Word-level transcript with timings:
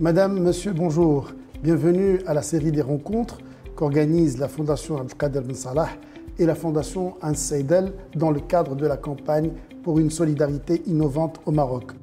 Madame, 0.00 0.38
Monsieur, 0.38 0.72
bonjour. 0.72 1.32
Bienvenue 1.60 2.20
à 2.24 2.32
la 2.32 2.42
série 2.42 2.70
des 2.70 2.82
rencontres 2.82 3.38
qu'organise 3.74 4.38
la 4.38 4.46
Fondation 4.46 4.96
Abdelkader 4.96 5.40
Ben 5.40 5.56
Salah 5.56 5.88
et 6.38 6.46
la 6.46 6.54
Fondation 6.54 7.14
Hans 7.20 7.34
Seidel 7.34 7.92
dans 8.14 8.30
le 8.30 8.38
cadre 8.38 8.76
de 8.76 8.86
la 8.86 8.96
campagne 8.96 9.50
pour 9.82 9.98
une 9.98 10.10
solidarité 10.10 10.82
innovante 10.86 11.40
au 11.46 11.50
Maroc. 11.50 11.94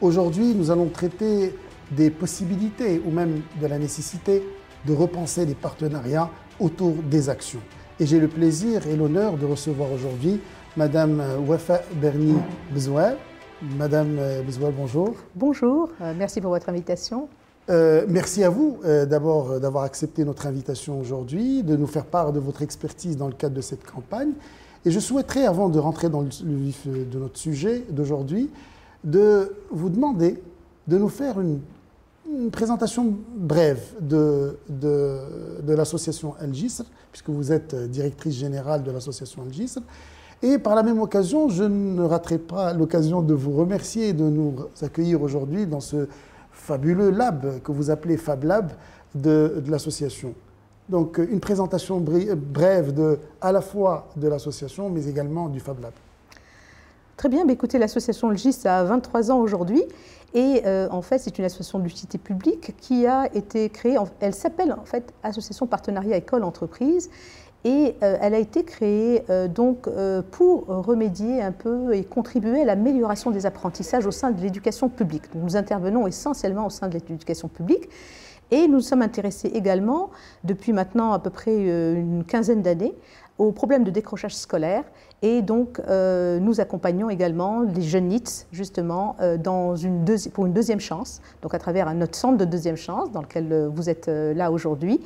Aujourd'hui, 0.00 0.54
nous 0.54 0.70
allons 0.70 0.88
traiter 0.88 1.54
des 1.90 2.08
possibilités 2.08 3.02
ou 3.04 3.10
même 3.10 3.42
de 3.60 3.66
la 3.66 3.78
nécessité 3.78 4.42
de 4.86 4.94
repenser 4.94 5.44
les 5.44 5.54
partenariats 5.54 6.30
autour 6.58 6.94
des 7.10 7.28
actions. 7.28 7.60
Et 7.98 8.06
j'ai 8.06 8.18
le 8.18 8.28
plaisir 8.28 8.86
et 8.86 8.96
l'honneur 8.96 9.36
de 9.36 9.44
recevoir 9.44 9.92
aujourd'hui 9.92 10.40
Madame 10.78 11.22
Wafa 11.46 11.82
Berni 12.00 12.34
Bezouel. 12.72 13.18
Madame 13.76 14.18
Bezouel, 14.46 14.72
bonjour. 14.74 15.16
Bonjour, 15.34 15.90
euh, 16.00 16.14
merci 16.16 16.40
pour 16.40 16.52
votre 16.52 16.70
invitation. 16.70 17.28
Euh, 17.68 18.06
merci 18.08 18.42
à 18.42 18.48
vous 18.48 18.78
euh, 18.86 19.04
d'abord 19.04 19.60
d'avoir 19.60 19.84
accepté 19.84 20.24
notre 20.24 20.46
invitation 20.46 20.98
aujourd'hui, 20.98 21.62
de 21.62 21.76
nous 21.76 21.86
faire 21.86 22.06
part 22.06 22.32
de 22.32 22.40
votre 22.40 22.62
expertise 22.62 23.18
dans 23.18 23.26
le 23.26 23.34
cadre 23.34 23.54
de 23.54 23.60
cette 23.60 23.84
campagne. 23.84 24.32
Et 24.86 24.90
je 24.90 24.98
souhaiterais, 24.98 25.44
avant 25.44 25.68
de 25.68 25.78
rentrer 25.78 26.08
dans 26.08 26.22
le 26.22 26.56
vif 26.56 26.88
de 26.88 27.18
notre 27.18 27.36
sujet 27.36 27.84
d'aujourd'hui, 27.90 28.48
de 29.04 29.54
vous 29.70 29.90
demander 29.90 30.42
de 30.86 30.98
nous 30.98 31.08
faire 31.08 31.40
une, 31.40 31.60
présentation 32.52 33.16
brève 33.36 33.82
de, 34.00 34.56
de, 34.68 35.74
l'association 35.74 36.34
El 36.40 36.54
Gisr, 36.54 36.84
puisque 37.10 37.28
vous 37.28 37.50
êtes 37.50 37.74
directrice 37.74 38.34
générale 38.34 38.84
de 38.84 38.90
l'association 38.92 39.42
El 39.44 39.52
Gisr. 39.52 39.80
Et 40.42 40.58
par 40.58 40.76
la 40.76 40.82
même 40.82 41.00
occasion, 41.00 41.48
je 41.48 41.64
ne 41.64 42.02
raterai 42.02 42.38
pas 42.38 42.72
l'occasion 42.72 43.20
de 43.20 43.34
vous 43.34 43.52
remercier 43.52 44.10
et 44.10 44.12
de 44.12 44.24
nous 44.24 44.54
accueillir 44.80 45.20
aujourd'hui 45.22 45.66
dans 45.66 45.80
ce 45.80 46.06
fabuleux 46.52 47.10
lab 47.10 47.60
que 47.62 47.72
vous 47.72 47.90
appelez 47.90 48.16
Fab 48.16 48.44
Lab 48.44 48.72
de, 49.14 49.60
de 49.64 49.70
l'association. 49.70 50.34
Donc 50.88 51.18
une 51.18 51.40
présentation 51.40 52.00
brève 52.00 52.92
de, 52.92 53.18
à 53.40 53.52
la 53.52 53.60
fois 53.60 54.08
de 54.16 54.28
l'association, 54.28 54.88
mais 54.90 55.06
également 55.06 55.48
du 55.48 55.60
Fab 55.60 55.80
Lab. 55.80 55.92
Très 57.20 57.28
bien, 57.28 57.44
mais 57.44 57.52
écoutez, 57.52 57.76
l'association 57.76 58.30
LGIS 58.30 58.66
a 58.66 58.82
23 58.82 59.30
ans 59.30 59.40
aujourd'hui 59.40 59.82
et 60.32 60.62
euh, 60.64 60.88
en 60.90 61.02
fait 61.02 61.18
c'est 61.18 61.38
une 61.38 61.44
association 61.44 61.78
d'utilité 61.78 62.16
publique 62.16 62.74
qui 62.80 63.06
a 63.06 63.28
été 63.34 63.68
créée, 63.68 63.96
elle 64.20 64.32
s'appelle 64.32 64.72
en 64.72 64.86
fait 64.86 65.12
Association 65.22 65.66
Partenariat 65.66 66.16
École-Entreprise 66.16 67.10
et 67.64 67.94
euh, 68.02 68.16
elle 68.22 68.32
a 68.32 68.38
été 68.38 68.64
créée 68.64 69.22
euh, 69.28 69.48
donc 69.48 69.86
pour 70.30 70.64
remédier 70.68 71.42
un 71.42 71.52
peu 71.52 71.94
et 71.94 72.04
contribuer 72.04 72.62
à 72.62 72.64
l'amélioration 72.64 73.30
des 73.30 73.44
apprentissages 73.44 74.06
au 74.06 74.12
sein 74.12 74.30
de 74.30 74.40
l'éducation 74.40 74.88
publique. 74.88 75.24
nous 75.34 75.58
intervenons 75.58 76.06
essentiellement 76.06 76.64
au 76.64 76.70
sein 76.70 76.88
de 76.88 76.94
l'éducation 76.94 77.48
publique 77.48 77.90
et 78.50 78.68
nous 78.68 78.80
sommes 78.80 79.02
intéressés 79.02 79.48
également 79.48 80.10
depuis 80.44 80.72
maintenant 80.72 81.12
à 81.12 81.18
peu 81.18 81.30
près 81.30 81.56
une 81.56 82.24
quinzaine 82.24 82.62
d'années 82.62 82.94
aux 83.38 83.52
problèmes 83.52 83.84
de 83.84 83.90
décrochage 83.90 84.34
scolaire 84.34 84.84
et 85.22 85.42
donc, 85.42 85.80
euh, 85.86 86.38
nous 86.40 86.60
accompagnons 86.60 87.10
également 87.10 87.60
les 87.60 87.82
jeunes 87.82 88.08
NITS, 88.08 88.46
justement, 88.52 89.16
euh, 89.20 89.36
pour 90.32 90.46
une 90.46 90.52
deuxième 90.54 90.80
chance, 90.80 91.20
donc 91.42 91.54
à 91.54 91.58
travers 91.58 91.92
notre 91.94 92.16
centre 92.16 92.38
de 92.38 92.46
deuxième 92.46 92.76
chance, 92.76 93.10
dans 93.12 93.20
lequel 93.20 93.52
euh, 93.52 93.68
vous 93.68 93.90
êtes 93.90 94.08
là 94.08 94.50
aujourd'hui, 94.50 95.00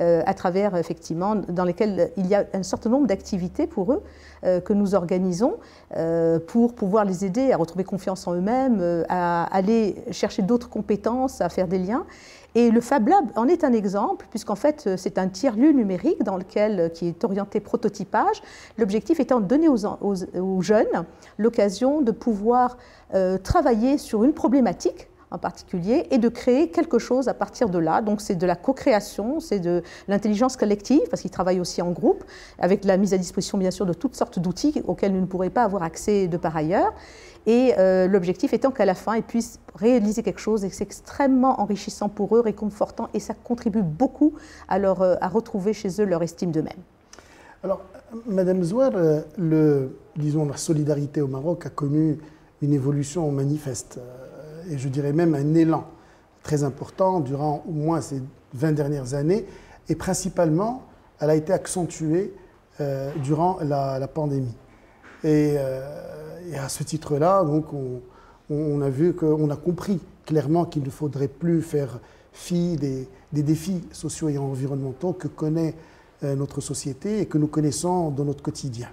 à 0.00 0.32
travers, 0.32 0.76
effectivement, 0.76 1.34
dans 1.34 1.64
lesquels 1.64 2.12
il 2.16 2.28
y 2.28 2.36
a 2.36 2.44
un 2.54 2.62
certain 2.62 2.88
nombre 2.88 3.08
d'activités 3.08 3.66
pour 3.66 3.92
eux 3.92 4.04
que 4.44 4.72
nous 4.72 4.94
organisons 4.94 5.56
pour 6.46 6.76
pouvoir 6.76 7.04
les 7.04 7.24
aider 7.24 7.50
à 7.50 7.56
retrouver 7.56 7.82
confiance 7.82 8.28
en 8.28 8.34
eux-mêmes, 8.34 9.04
à 9.08 9.42
aller 9.52 9.96
chercher 10.12 10.42
d'autres 10.42 10.70
compétences, 10.70 11.40
à 11.40 11.48
faire 11.48 11.66
des 11.66 11.78
liens. 11.80 12.06
Et 12.54 12.70
le 12.70 12.80
Fab 12.80 13.08
Lab 13.08 13.26
en 13.36 13.46
est 13.46 13.62
un 13.62 13.72
exemple, 13.72 14.26
puisqu'en 14.30 14.54
fait, 14.54 14.84
euh, 14.86 14.96
c'est 14.96 15.18
un 15.18 15.28
tiers-lieu 15.28 15.70
numérique 15.70 16.22
dans 16.22 16.36
lequel, 16.36 16.80
euh, 16.80 16.88
qui 16.88 17.06
est 17.08 17.22
orienté 17.24 17.60
prototypage. 17.60 18.42
L'objectif 18.78 19.20
étant 19.20 19.40
de 19.40 19.46
donner 19.46 19.68
aux, 19.68 20.62
jeunes 20.62 21.04
l'occasion 21.36 22.00
de 22.00 22.10
pouvoir 22.10 22.78
euh, 23.14 23.36
travailler 23.38 23.98
sur 23.98 24.24
une 24.24 24.32
problématique 24.32 25.08
en 25.30 25.38
particulier, 25.38 26.06
et 26.10 26.18
de 26.18 26.28
créer 26.28 26.70
quelque 26.70 26.98
chose 26.98 27.28
à 27.28 27.34
partir 27.34 27.68
de 27.68 27.78
là. 27.78 28.00
Donc 28.00 28.20
c'est 28.20 28.34
de 28.36 28.46
la 28.46 28.56
co-création, 28.56 29.40
c'est 29.40 29.60
de 29.60 29.82
l'intelligence 30.08 30.56
collective, 30.56 31.02
parce 31.10 31.22
qu'ils 31.22 31.30
travaillent 31.30 31.60
aussi 31.60 31.82
en 31.82 31.90
groupe, 31.90 32.24
avec 32.58 32.84
la 32.84 32.96
mise 32.96 33.14
à 33.14 33.18
disposition 33.18 33.58
bien 33.58 33.70
sûr 33.70 33.86
de 33.86 33.92
toutes 33.92 34.16
sortes 34.16 34.38
d'outils 34.38 34.82
auxquels 34.86 35.12
nous 35.12 35.20
ne 35.20 35.26
pourrions 35.26 35.50
pas 35.50 35.64
avoir 35.64 35.82
accès 35.82 36.28
de 36.28 36.36
par 36.36 36.56
ailleurs. 36.56 36.92
Et 37.46 37.72
euh, 37.78 38.06
l'objectif 38.08 38.52
étant 38.52 38.70
qu'à 38.70 38.84
la 38.84 38.94
fin, 38.94 39.16
ils 39.16 39.22
puissent 39.22 39.58
réaliser 39.74 40.22
quelque 40.22 40.40
chose 40.40 40.64
et 40.64 40.70
c'est 40.70 40.84
extrêmement 40.84 41.60
enrichissant 41.60 42.08
pour 42.08 42.36
eux, 42.36 42.40
réconfortant, 42.40 43.08
et 43.14 43.20
ça 43.20 43.32
contribue 43.32 43.82
beaucoup 43.82 44.34
à, 44.68 44.78
leur, 44.78 45.00
euh, 45.00 45.14
à 45.20 45.28
retrouver 45.28 45.72
chez 45.72 45.88
eux 46.00 46.04
leur 46.04 46.22
estime 46.22 46.50
d'eux-mêmes. 46.50 46.82
Alors, 47.62 47.80
Madame 48.26 48.62
Zouar, 48.62 48.92
euh, 48.94 49.88
disons, 50.16 50.46
la 50.46 50.56
solidarité 50.56 51.20
au 51.20 51.26
Maroc 51.26 51.64
a 51.66 51.70
connu 51.70 52.18
une 52.60 52.72
évolution 52.72 53.30
manifeste, 53.30 53.98
et 54.70 54.78
je 54.78 54.88
dirais 54.88 55.12
même 55.12 55.34
un 55.34 55.54
élan 55.54 55.84
très 56.42 56.64
important 56.64 57.20
durant 57.20 57.64
au 57.68 57.72
moins 57.72 58.00
ces 58.00 58.22
20 58.54 58.72
dernières 58.72 59.14
années, 59.14 59.46
et 59.88 59.94
principalement, 59.94 60.84
elle 61.20 61.30
a 61.30 61.34
été 61.34 61.52
accentuée 61.52 62.32
durant 63.22 63.58
la, 63.60 64.06
pandémie. 64.06 64.54
Et 65.24 65.56
et 66.50 66.56
à 66.56 66.68
ce 66.68 66.82
titre-là, 66.82 67.44
on, 68.50 68.80
a 68.80 68.88
vu 68.88 69.14
qu'on 69.14 69.50
a 69.50 69.56
compris 69.56 70.00
clairement 70.24 70.64
qu'il 70.64 70.82
ne 70.82 70.90
faudrait 70.90 71.28
plus 71.28 71.62
faire 71.62 72.00
fi 72.32 72.76
des, 72.76 73.08
défis 73.32 73.82
sociaux 73.92 74.28
et 74.28 74.38
environnementaux 74.38 75.12
que 75.12 75.28
connaît 75.28 75.74
euh, 76.22 76.34
notre 76.34 76.60
société 76.60 77.20
et 77.20 77.26
que 77.26 77.38
nous 77.38 77.46
connaissons 77.48 78.10
dans 78.10 78.24
notre 78.24 78.42
quotidien. 78.42 78.88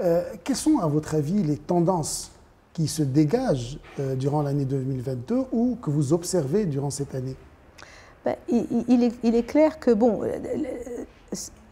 Euh, 0.00 0.22
quelles 0.44 0.56
sont, 0.56 0.78
à 0.78 0.86
votre 0.86 1.14
avis, 1.14 1.42
les 1.42 1.56
tendances 1.56 2.30
qui 2.72 2.88
se 2.88 3.02
dégagent 3.02 3.78
euh, 3.98 4.14
durant 4.14 4.42
l'année 4.42 4.64
2022 4.64 5.44
ou 5.52 5.76
que 5.80 5.90
vous 5.90 6.12
observez 6.12 6.66
durant 6.66 6.90
cette 6.90 7.14
année 7.14 7.36
ben, 8.24 8.36
il, 8.48 9.02
est, 9.02 9.42
clair 9.46 9.80
que, 9.80 9.90
bon, 9.92 10.20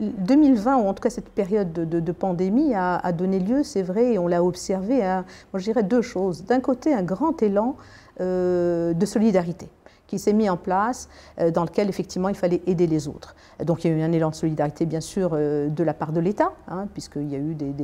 2020, 0.01 0.77
ou 0.77 0.87
en 0.87 0.95
tout 0.95 1.03
cas 1.03 1.11
cette 1.11 1.29
période 1.29 1.73
de, 1.73 2.13
pandémie, 2.13 2.75
a, 2.75 3.13
donné 3.13 3.39
lieu, 3.39 3.63
c'est 3.65 3.83
vrai, 3.83 4.15
et 4.15 4.19
on 4.19 4.29
l'a 4.29 4.43
observé, 4.43 5.03
à, 5.05 5.25
moi 5.53 5.61
je 5.61 5.65
dirais 5.65 5.83
deux 5.83 6.03
choses. 6.03 6.45
D'un 6.45 6.61
côté, 6.61 6.95
un 6.95 7.03
grand 7.03 7.43
élan 7.43 7.77
euh, 8.21 8.95
de 8.95 9.07
solidarité 9.07 9.69
qui 10.07 10.19
s'est 10.19 10.33
mis 10.33 10.49
en 10.49 10.57
place, 10.57 11.09
euh, 11.39 11.51
dans 11.51 11.65
lequel 11.65 11.89
effectivement 11.91 12.31
il 12.31 12.35
fallait 12.35 12.63
aider 12.67 12.87
les 12.87 13.09
autres. 13.09 13.37
Donc 13.63 13.85
il 13.85 13.91
y 13.91 13.95
a 13.95 13.97
eu 13.97 14.01
un 14.01 14.11
élan 14.11 14.31
de 14.31 14.35
solidarité 14.35 14.87
bien 14.87 15.03
sûr 15.03 15.33
euh, 15.35 15.69
de 15.69 15.85
la 15.85 15.93
part 15.93 16.13
de 16.13 16.21
l'État, 16.21 16.53
hein, 16.67 16.89
puisqu'il 16.95 17.29
y 17.29 17.35
a 17.35 17.39
eu 17.39 17.55
des, 17.55 17.75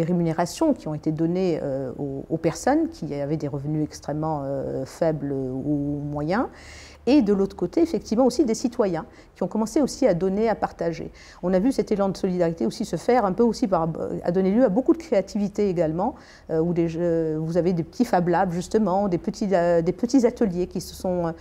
rémunérations 0.00 0.72
qui 0.72 0.88
ont 0.88 0.94
été 0.94 1.12
données 1.12 1.60
aux, 1.98 2.24
aux, 2.30 2.36
personnes 2.38 2.88
qui 2.88 3.12
avaient 3.14 3.36
des 3.36 3.48
revenus 3.48 3.84
extrêmement 3.84 4.44
faibles 4.86 5.32
ou 5.32 6.00
moyens 6.02 6.46
et 7.06 7.22
de 7.22 7.32
l'autre 7.32 7.56
côté, 7.56 7.82
effectivement, 7.82 8.26
aussi 8.26 8.44
des 8.44 8.54
citoyens 8.54 9.06
qui 9.34 9.42
ont 9.42 9.48
commencé 9.48 9.80
aussi 9.80 10.06
à 10.06 10.14
donner, 10.14 10.48
à 10.48 10.54
partager. 10.54 11.10
On 11.42 11.52
a 11.52 11.58
vu 11.58 11.72
cet 11.72 11.90
élan 11.90 12.08
de 12.08 12.16
solidarité 12.16 12.64
aussi 12.64 12.84
se 12.84 12.96
faire 12.96 13.24
un 13.24 13.32
peu 13.32 13.42
aussi 13.42 13.66
par, 13.66 13.88
à 14.22 14.30
donner 14.30 14.52
lieu 14.52 14.64
à 14.64 14.68
beaucoup 14.68 14.92
de 14.92 14.98
créativité 14.98 15.68
également, 15.68 16.14
euh, 16.50 16.60
où 16.60 16.72
des, 16.72 17.36
vous 17.36 17.56
avez 17.56 17.72
des 17.72 17.82
petits 17.82 18.04
Fab 18.04 18.28
Labs 18.28 18.52
justement, 18.52 19.08
des 19.08 19.18
petits, 19.18 19.48
euh, 19.52 19.82
des 19.82 19.92
petits 19.92 20.26
ateliers 20.26 20.66
qui, 20.68 20.80
se 20.80 20.94
sont, 20.94 21.28
euh, 21.28 21.32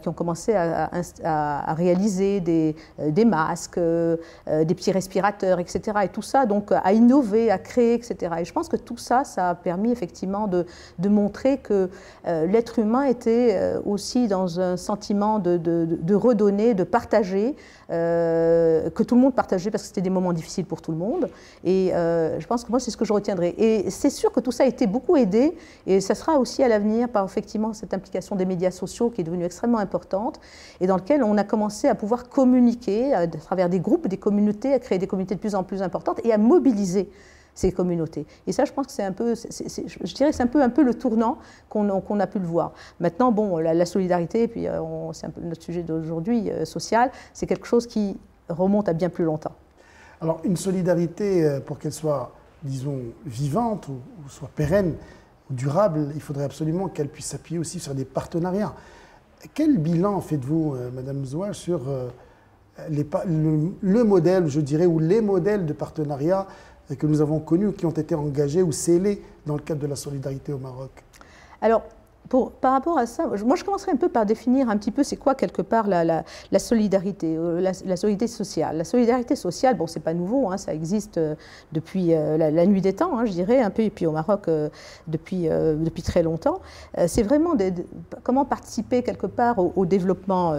qui 0.00 0.08
ont 0.08 0.12
commencé 0.12 0.54
à, 0.54 1.74
réaliser 1.74 2.40
des, 2.40 2.76
des 2.98 3.24
masques, 3.24 3.78
des 3.78 4.74
petits 4.74 4.92
respirateurs, 4.92 5.58
etc. 5.58 5.80
Et 6.04 6.08
tout 6.08 6.22
ça, 6.22 6.46
donc 6.46 6.70
à 6.72 6.92
innover, 6.92 7.50
à 7.50 7.58
créer, 7.58 7.94
etc. 7.94 8.34
Et 8.40 8.44
je 8.44 8.52
pense 8.52 8.68
que 8.68 8.76
tout 8.76 8.96
ça, 8.96 9.24
ça 9.24 9.50
a 9.50 9.54
permis 9.54 9.90
effectivement 9.90 10.46
de, 10.46 10.66
montrer 11.08 11.58
que 11.58 11.90
l'être 12.24 12.78
humain 12.78 13.04
était 13.04 13.74
aussi 13.84 14.28
dans 14.28 14.60
un 14.60 14.76
sentiment 14.76 15.38
de, 15.38 16.14
redonner, 16.14 16.74
de 16.74 16.84
partager, 16.84 17.56
euh, 17.90 18.88
que 18.90 19.02
tout 19.02 19.14
le 19.14 19.20
monde 19.20 19.34
partageait 19.34 19.70
parce 19.70 19.82
que 19.82 19.88
c'était 19.88 20.00
des 20.00 20.10
moments 20.10 20.32
difficiles 20.32 20.64
pour 20.64 20.80
tout 20.80 20.92
le 20.92 20.98
monde. 20.98 21.28
Et 21.64 21.94
euh, 21.94 22.40
je 22.40 22.46
pense 22.46 22.64
que 22.64 22.70
moi, 22.70 22.80
c'est 22.80 22.90
ce 22.90 22.96
que 22.96 23.04
je 23.04 23.12
retiendrai. 23.12 23.54
Et 23.58 23.90
c'est 23.90 24.10
sûr 24.10 24.32
que 24.32 24.40
tout 24.40 24.52
ça 24.52 24.64
a 24.64 24.66
été 24.66 24.86
beaucoup 24.86 25.16
aidé, 25.16 25.54
et 25.86 26.00
ça 26.00 26.14
sera 26.14 26.38
aussi 26.38 26.62
à 26.62 26.68
l'avenir 26.68 27.08
par 27.08 27.24
effectivement 27.24 27.72
cette 27.72 27.92
implication 27.94 28.36
des 28.36 28.46
médias 28.46 28.70
sociaux 28.70 29.10
qui 29.10 29.20
est 29.20 29.24
devenue 29.24 29.44
extrêmement 29.44 29.71
importante, 29.78 30.40
et 30.80 30.86
dans 30.86 30.96
lequel 30.96 31.22
on 31.22 31.36
a 31.36 31.44
commencé 31.44 31.88
à 31.88 31.94
pouvoir 31.94 32.28
communiquer 32.28 33.14
à 33.14 33.26
travers 33.26 33.68
des 33.68 33.80
groupes, 33.80 34.08
des 34.08 34.16
communautés, 34.16 34.72
à 34.72 34.78
créer 34.78 34.98
des 34.98 35.06
communautés 35.06 35.34
de 35.34 35.40
plus 35.40 35.54
en 35.54 35.62
plus 35.62 35.82
importantes 35.82 36.20
et 36.24 36.32
à 36.32 36.38
mobiliser 36.38 37.10
ces 37.54 37.70
communautés. 37.70 38.26
Et 38.46 38.52
ça, 38.52 38.64
je 38.64 38.72
pense 38.72 38.86
que 38.86 38.92
c'est 38.92 39.02
un 39.02 39.12
peu, 39.12 39.34
je 39.34 40.14
dirais, 40.14 40.32
c'est 40.32 40.42
un 40.42 40.46
peu, 40.46 40.62
un 40.62 40.70
peu 40.70 40.82
le 40.82 40.94
tournant 40.94 41.38
qu'on 41.68 42.20
a 42.20 42.26
pu 42.26 42.38
le 42.38 42.46
voir. 42.46 42.72
Maintenant, 42.98 43.30
bon, 43.30 43.58
la, 43.58 43.84
solidarité, 43.84 44.48
puis 44.48 44.66
c'est 45.12 45.26
un 45.26 45.30
peu 45.30 45.42
notre 45.42 45.62
sujet 45.62 45.82
d'aujourd'hui 45.82 46.50
social, 46.64 47.10
c'est 47.34 47.46
quelque 47.46 47.66
chose 47.66 47.86
qui 47.86 48.18
remonte 48.48 48.88
à 48.88 48.94
bien 48.94 49.10
plus 49.10 49.24
longtemps. 49.24 49.52
Alors, 50.22 50.40
une 50.44 50.56
solidarité, 50.56 51.58
pour 51.66 51.78
qu'elle 51.78 51.92
soit, 51.92 52.32
disons, 52.62 53.00
vivante 53.26 53.88
ou, 53.88 54.00
ou 54.24 54.28
soit 54.30 54.50
pérenne, 54.54 54.94
durable, 55.52 56.08
il 56.14 56.20
faudrait 56.20 56.44
absolument 56.44 56.88
qu'elle 56.88 57.08
puisse 57.08 57.26
s'appuyer 57.26 57.58
aussi 57.58 57.78
sur 57.80 57.94
des 57.94 58.04
partenariats. 58.04 58.74
Quel 59.54 59.78
bilan 59.78 60.20
faites-vous, 60.20 60.74
euh, 60.74 60.90
Madame 60.90 61.24
Zoua, 61.24 61.52
sur 61.52 61.88
euh, 61.88 62.08
le, 62.88 64.04
modèle, 64.04 64.48
je 64.48 64.60
dirais, 64.60 64.86
ou 64.86 64.98
les 64.98 65.20
modèles 65.20 65.66
de 65.66 65.72
partenariat 65.72 66.46
que 66.98 67.06
nous 67.06 67.20
avons 67.20 67.40
connus, 67.40 67.72
qui 67.72 67.86
ont 67.86 67.90
été 67.90 68.14
engagés 68.14 68.62
ou 68.62 68.72
scellés 68.72 69.22
dans 69.46 69.54
le 69.54 69.62
cadre 69.62 69.80
de 69.80 69.86
la 69.86 69.96
solidarité 69.96 70.52
au 70.52 70.58
Maroc? 70.58 70.90
Par 72.60 72.72
rapport 72.72 72.98
à 72.98 73.06
ça, 73.06 73.26
moi 73.26 73.56
je 73.56 73.64
commencerai 73.64 73.92
un 73.92 73.96
peu 73.96 74.08
par 74.08 74.24
définir 74.24 74.70
un 74.70 74.76
petit 74.76 74.90
peu 74.90 75.02
c'est 75.02 75.16
quoi 75.16 75.34
quelque 75.34 75.62
part 75.62 75.86
la, 75.86 76.04
la, 76.04 76.58
solidarité, 76.58 77.34
euh, 77.36 77.60
la, 77.60 77.72
solidarité 77.96 78.26
sociale. 78.26 78.76
La 78.78 78.84
solidarité 78.84 79.36
sociale, 79.36 79.76
bon 79.76 79.86
c'est 79.86 80.00
pas 80.00 80.14
nouveau, 80.14 80.50
hein, 80.50 80.56
ça 80.56 80.72
existe 80.72 81.18
euh, 81.18 81.34
depuis 81.72 82.14
euh, 82.14 82.38
la, 82.38 82.66
nuit 82.66 82.80
des 82.80 82.94
temps, 82.94 83.18
hein, 83.18 83.26
je 83.26 83.32
dirais, 83.32 83.60
un 83.60 83.70
peu, 83.70 83.82
et 83.82 83.90
puis 83.90 84.06
au 84.06 84.12
Maroc 84.12 84.48
depuis, 85.08 85.48
depuis 85.48 86.02
très 86.02 86.22
longtemps. 86.22 86.60
c'est 87.06 87.22
vraiment 87.22 87.54
comment 88.22 88.44
participer 88.44 89.02
quelque 89.02 89.26
part 89.26 89.56
au, 89.58 89.84
développement 89.84 90.54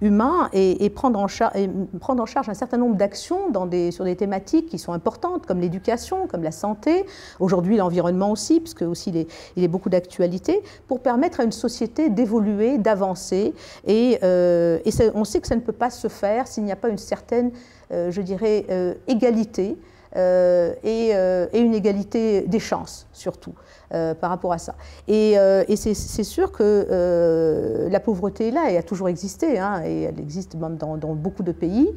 humain 0.00 0.48
et, 0.52 0.90
prendre 0.90 1.20
en 1.20 1.26
et, 1.54 1.68
prendre 2.00 2.22
en 2.22 2.26
charge 2.26 2.48
un 2.48 2.54
certain 2.54 2.78
nombre 2.78 2.96
d'actions 2.96 3.52
sur 3.90 4.04
des 4.04 4.16
thématiques 4.16 4.68
qui 4.68 4.78
sont 4.78 4.92
importantes, 4.92 5.46
comme 5.46 5.60
l'éducation, 5.60 6.26
comme 6.26 6.42
la 6.42 6.52
santé, 6.52 7.04
aujourd'hui 7.38 7.76
l'environnement 7.76 8.30
aussi, 8.30 8.60
puisque 8.60 8.82
aussi 8.82 9.10
il 9.10 9.16
est, 9.18 9.28
il 9.56 9.64
est 9.64 9.68
beaucoup 9.68 9.90
d'actualité, 9.90 10.62
pour 10.88 11.00
permettre 11.02 11.40
à 11.40 11.44
une 11.44 11.52
société 11.52 12.08
d'évoluer, 12.08 12.78
d'avancer. 12.78 13.54
Et, 13.86 14.18
euh, 14.22 14.78
on 15.14 15.24
sait 15.24 15.40
que 15.40 15.46
ça 15.46 15.56
ne 15.56 15.60
peut 15.60 15.72
pas 15.72 15.90
se 15.90 16.08
faire 16.08 16.46
s'il 16.46 16.64
n'y 16.64 16.72
a 16.72 16.76
pas 16.76 16.88
une 16.88 16.98
certaine, 16.98 17.52
euh, 17.92 18.10
je 18.10 18.22
dirais, 18.22 18.66
euh, 18.70 18.94
égalité. 19.06 19.76
Et, 20.14 21.12
une 21.54 21.72
égalité 21.72 22.42
des 22.42 22.58
chances, 22.58 23.06
surtout, 23.14 23.54
par 23.88 24.28
rapport 24.28 24.52
à 24.52 24.58
ça. 24.58 24.74
Et, 25.08 25.36
c'est 25.74 26.24
sûr 26.24 26.52
que 26.52 27.88
la 27.90 28.00
pauvreté 28.00 28.48
est 28.48 28.50
là, 28.50 28.70
et 28.70 28.76
a 28.76 28.82
toujours 28.82 29.08
existé, 29.08 29.58
hein, 29.58 29.82
et 29.86 30.02
elle 30.02 30.20
existe 30.20 30.54
même 30.54 30.76
dans, 30.76 31.14
beaucoup 31.14 31.42
de 31.42 31.52
pays. 31.52 31.88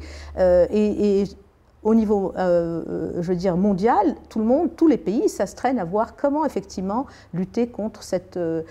Au 1.82 1.94
niveau, 1.94 2.32
euh, 2.36 3.12
euh, 3.16 3.56
mondial, 3.56 4.16
tout 4.28 4.40
le 4.40 4.44
monde, 4.44 4.70
tous 4.76 4.88
les 4.88 4.96
pays 4.96 5.28
s'astreignent 5.28 5.78
à 5.78 5.84
voir 5.84 6.16
comment 6.16 6.44
effectivement 6.44 7.06
lutter 7.32 7.68
contre 7.68 8.02
cette, 8.02 8.36
euh, 8.36 8.62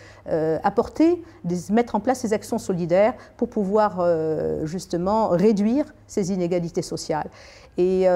apporter, 0.64 1.24
mettre 1.70 1.96
en 1.96 2.02
place 2.02 2.20
ces 2.20 2.34
actions 2.34 2.58
solidaires 2.58 3.14
pour 3.38 3.50
pouvoir 3.50 4.06
justement 4.66 5.30
réduire 5.30 5.86
ces 6.08 6.34
inégalités 6.34 6.82
sociales. 6.82 7.30
Et 7.78 8.08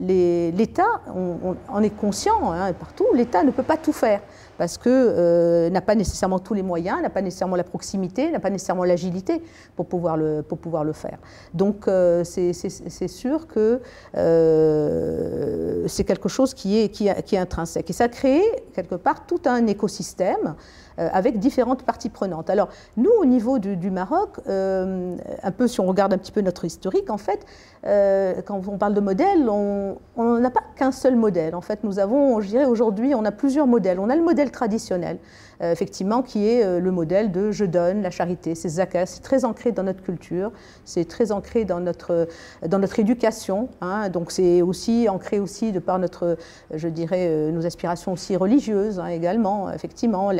l'État, 0.00 1.00
on, 1.14 1.56
en 1.68 1.82
est 1.82 1.96
conscient 1.96 2.52
hein, 2.52 2.72
partout, 2.72 3.06
l'État 3.14 3.42
ne 3.42 3.50
peut 3.50 3.62
pas 3.62 3.76
tout 3.76 3.92
faire 3.92 4.20
parce 4.58 4.78
que 4.78 4.88
euh, 4.88 5.70
n'a 5.70 5.80
pas 5.80 5.94
nécessairement 5.94 6.38
tous 6.38 6.54
les 6.54 6.62
moyens, 6.62 7.02
n'a 7.02 7.10
pas 7.10 7.22
nécessairement 7.22 7.56
la 7.56 7.64
proximité, 7.64 8.30
n'a 8.30 8.40
pas 8.40 8.50
nécessairement 8.50 8.84
l'agilité 8.84 9.42
pour 9.76 9.86
pouvoir 9.86 10.16
le, 10.16 10.42
pour 10.42 10.58
pouvoir 10.58 10.84
le 10.84 10.92
faire. 10.92 11.18
Donc 11.52 11.88
euh, 11.88 12.24
c'est 12.24 13.08
sûr 13.08 13.46
que 13.46 13.80
euh, 14.16 15.84
c'est 15.88 16.04
quelque 16.04 16.28
chose 16.28 16.54
qui 16.54 16.78
est, 16.78 16.88
qui, 16.88 17.08
qui, 17.24 17.36
est 17.36 17.38
intrinsèque. 17.38 17.90
Et 17.90 17.92
ça 17.92 18.08
crée 18.08 18.42
quelque 18.74 18.94
part 18.94 19.26
tout 19.26 19.40
un 19.46 19.66
écosystème 19.66 20.54
euh, 20.54 20.83
avec 20.98 21.38
différentes 21.38 21.82
parties 21.82 22.08
prenantes. 22.08 22.50
Alors, 22.50 22.68
nous, 22.96 23.10
au 23.20 23.24
niveau 23.24 23.58
du, 23.58 23.90
Maroc, 23.90 24.40
euh, 24.48 25.16
un 25.42 25.50
peu 25.50 25.66
si 25.68 25.80
on 25.80 25.86
regarde 25.86 26.12
un 26.12 26.18
petit 26.18 26.32
peu 26.32 26.40
notre 26.40 26.64
historique, 26.64 27.10
en 27.10 27.18
fait, 27.18 27.44
euh, 27.86 28.40
quand 28.44 28.60
on 28.68 28.78
parle 28.78 28.94
de 28.94 29.00
modèle, 29.00 29.48
on 29.48 29.98
n'a 30.16 30.50
pas 30.50 30.62
qu'un 30.76 30.92
seul 30.92 31.16
modèle. 31.16 31.54
En 31.54 31.60
fait, 31.60 31.84
nous 31.84 31.98
avons, 31.98 32.40
je 32.40 32.48
dirais 32.48 32.64
aujourd'hui, 32.64 33.14
on 33.14 33.24
a 33.24 33.32
plusieurs 33.32 33.66
modèles. 33.66 33.98
On 33.98 34.10
a 34.10 34.16
le 34.16 34.22
modèle 34.22 34.50
traditionnel, 34.50 35.18
effectivement, 35.60 36.22
qui 36.22 36.48
est 36.48 36.80
le 36.80 36.90
modèle 36.90 37.30
de 37.30 37.50
je 37.50 37.64
donne, 37.64 38.02
la 38.02 38.10
charité, 38.10 38.54
c'est 38.54 38.68
zakat, 38.68 39.06
c'est 39.06 39.22
très 39.22 39.44
ancré 39.44 39.72
dans 39.72 39.82
notre 39.82 40.02
culture, 40.02 40.50
c'est 40.84 41.06
très 41.06 41.32
ancré 41.32 41.64
dans 41.64 41.80
notre, 41.80 42.26
dans 42.66 42.78
notre 42.78 42.98
éducation, 42.98 43.68
hein. 43.80 44.08
donc 44.08 44.32
c'est 44.32 44.62
aussi 44.62 45.08
ancré 45.08 45.38
aussi 45.38 45.72
de 45.72 45.78
par 45.78 45.98
notre, 45.98 46.36
je 46.72 46.88
dirais, 46.88 47.50
nos 47.52 47.66
aspirations 47.66 48.12
aussi 48.12 48.36
religieuses 48.36 48.98
hein, 48.98 49.06
également, 49.06 49.70
effectivement, 49.72 50.30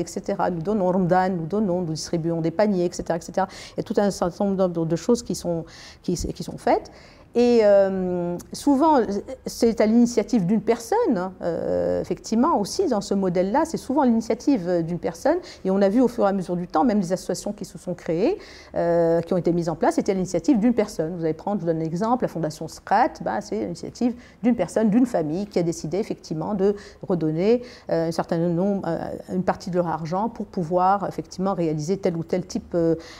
etc. 0.00 0.42
Nous 0.52 0.62
donnons 0.62 0.86
Ramadan, 0.88 1.30
nous 1.30 1.46
donnons, 1.46 1.82
nous 1.82 1.92
distribuons 1.92 2.40
des 2.40 2.50
paniers, 2.50 2.84
etc. 2.84 3.02
etc. 3.14 3.46
Il 3.72 3.78
y 3.78 3.80
a 3.80 3.82
tout 3.82 3.94
un 3.96 4.10
certain 4.10 4.44
nombre 4.44 4.68
de 4.86 4.96
choses 4.96 5.22
qui 5.22 5.34
sont, 5.34 5.64
qui 6.02 6.16
sont 6.16 6.58
faites. 6.58 6.90
Et 7.34 7.60
euh, 7.62 8.36
souvent, 8.52 9.00
c'est 9.44 9.80
à 9.80 9.86
l'initiative 9.86 10.46
d'une 10.46 10.62
personne, 10.62 11.16
hein, 11.16 11.32
euh, 11.42 12.00
effectivement, 12.00 12.58
aussi 12.58 12.88
dans 12.88 13.02
ce 13.02 13.12
modèle-là, 13.12 13.64
c'est 13.64 13.76
souvent 13.76 14.04
l'initiative 14.04 14.82
d'une 14.82 14.98
personne. 14.98 15.36
Et 15.64 15.70
on 15.70 15.82
a 15.82 15.88
vu 15.90 16.00
au 16.00 16.08
fur 16.08 16.24
et 16.24 16.28
à 16.28 16.32
mesure 16.32 16.56
du 16.56 16.66
temps, 16.66 16.84
même 16.84 17.00
des 17.00 17.12
associations 17.12 17.52
qui 17.52 17.66
se 17.66 17.76
sont 17.76 17.94
créées, 17.94 18.38
euh, 18.74 19.20
qui 19.20 19.34
ont 19.34 19.36
été 19.36 19.52
mises 19.52 19.68
en 19.68 19.76
place, 19.76 19.96
c'était 19.96 20.12
à 20.12 20.14
l'initiative 20.14 20.58
d'une 20.58 20.72
personne. 20.72 21.16
Vous 21.16 21.24
allez 21.24 21.34
prendre, 21.34 21.60
je 21.60 21.66
vous 21.66 21.72
donne 21.72 21.82
un 21.82 21.84
exemple, 21.84 22.24
la 22.24 22.28
Fondation 22.28 22.66
Scrat, 22.66 23.12
bah, 23.22 23.40
c'est 23.42 23.60
l'initiative 23.60 24.14
d'une 24.42 24.56
personne, 24.56 24.88
d'une 24.88 25.06
famille 25.06 25.46
qui 25.46 25.58
a 25.58 25.62
décidé 25.62 25.98
effectivement 25.98 26.54
de 26.54 26.76
redonner 27.06 27.62
un 27.88 28.10
certain 28.10 28.38
nombre, 28.38 28.88
une 29.32 29.42
partie 29.42 29.70
de 29.70 29.76
leur 29.76 29.88
argent 29.88 30.28
pour 30.28 30.46
pouvoir 30.46 31.06
effectivement 31.06 31.54
réaliser 31.54 31.98
tel 31.98 32.16
ou 32.16 32.24
tel 32.24 32.46
type 32.46 32.76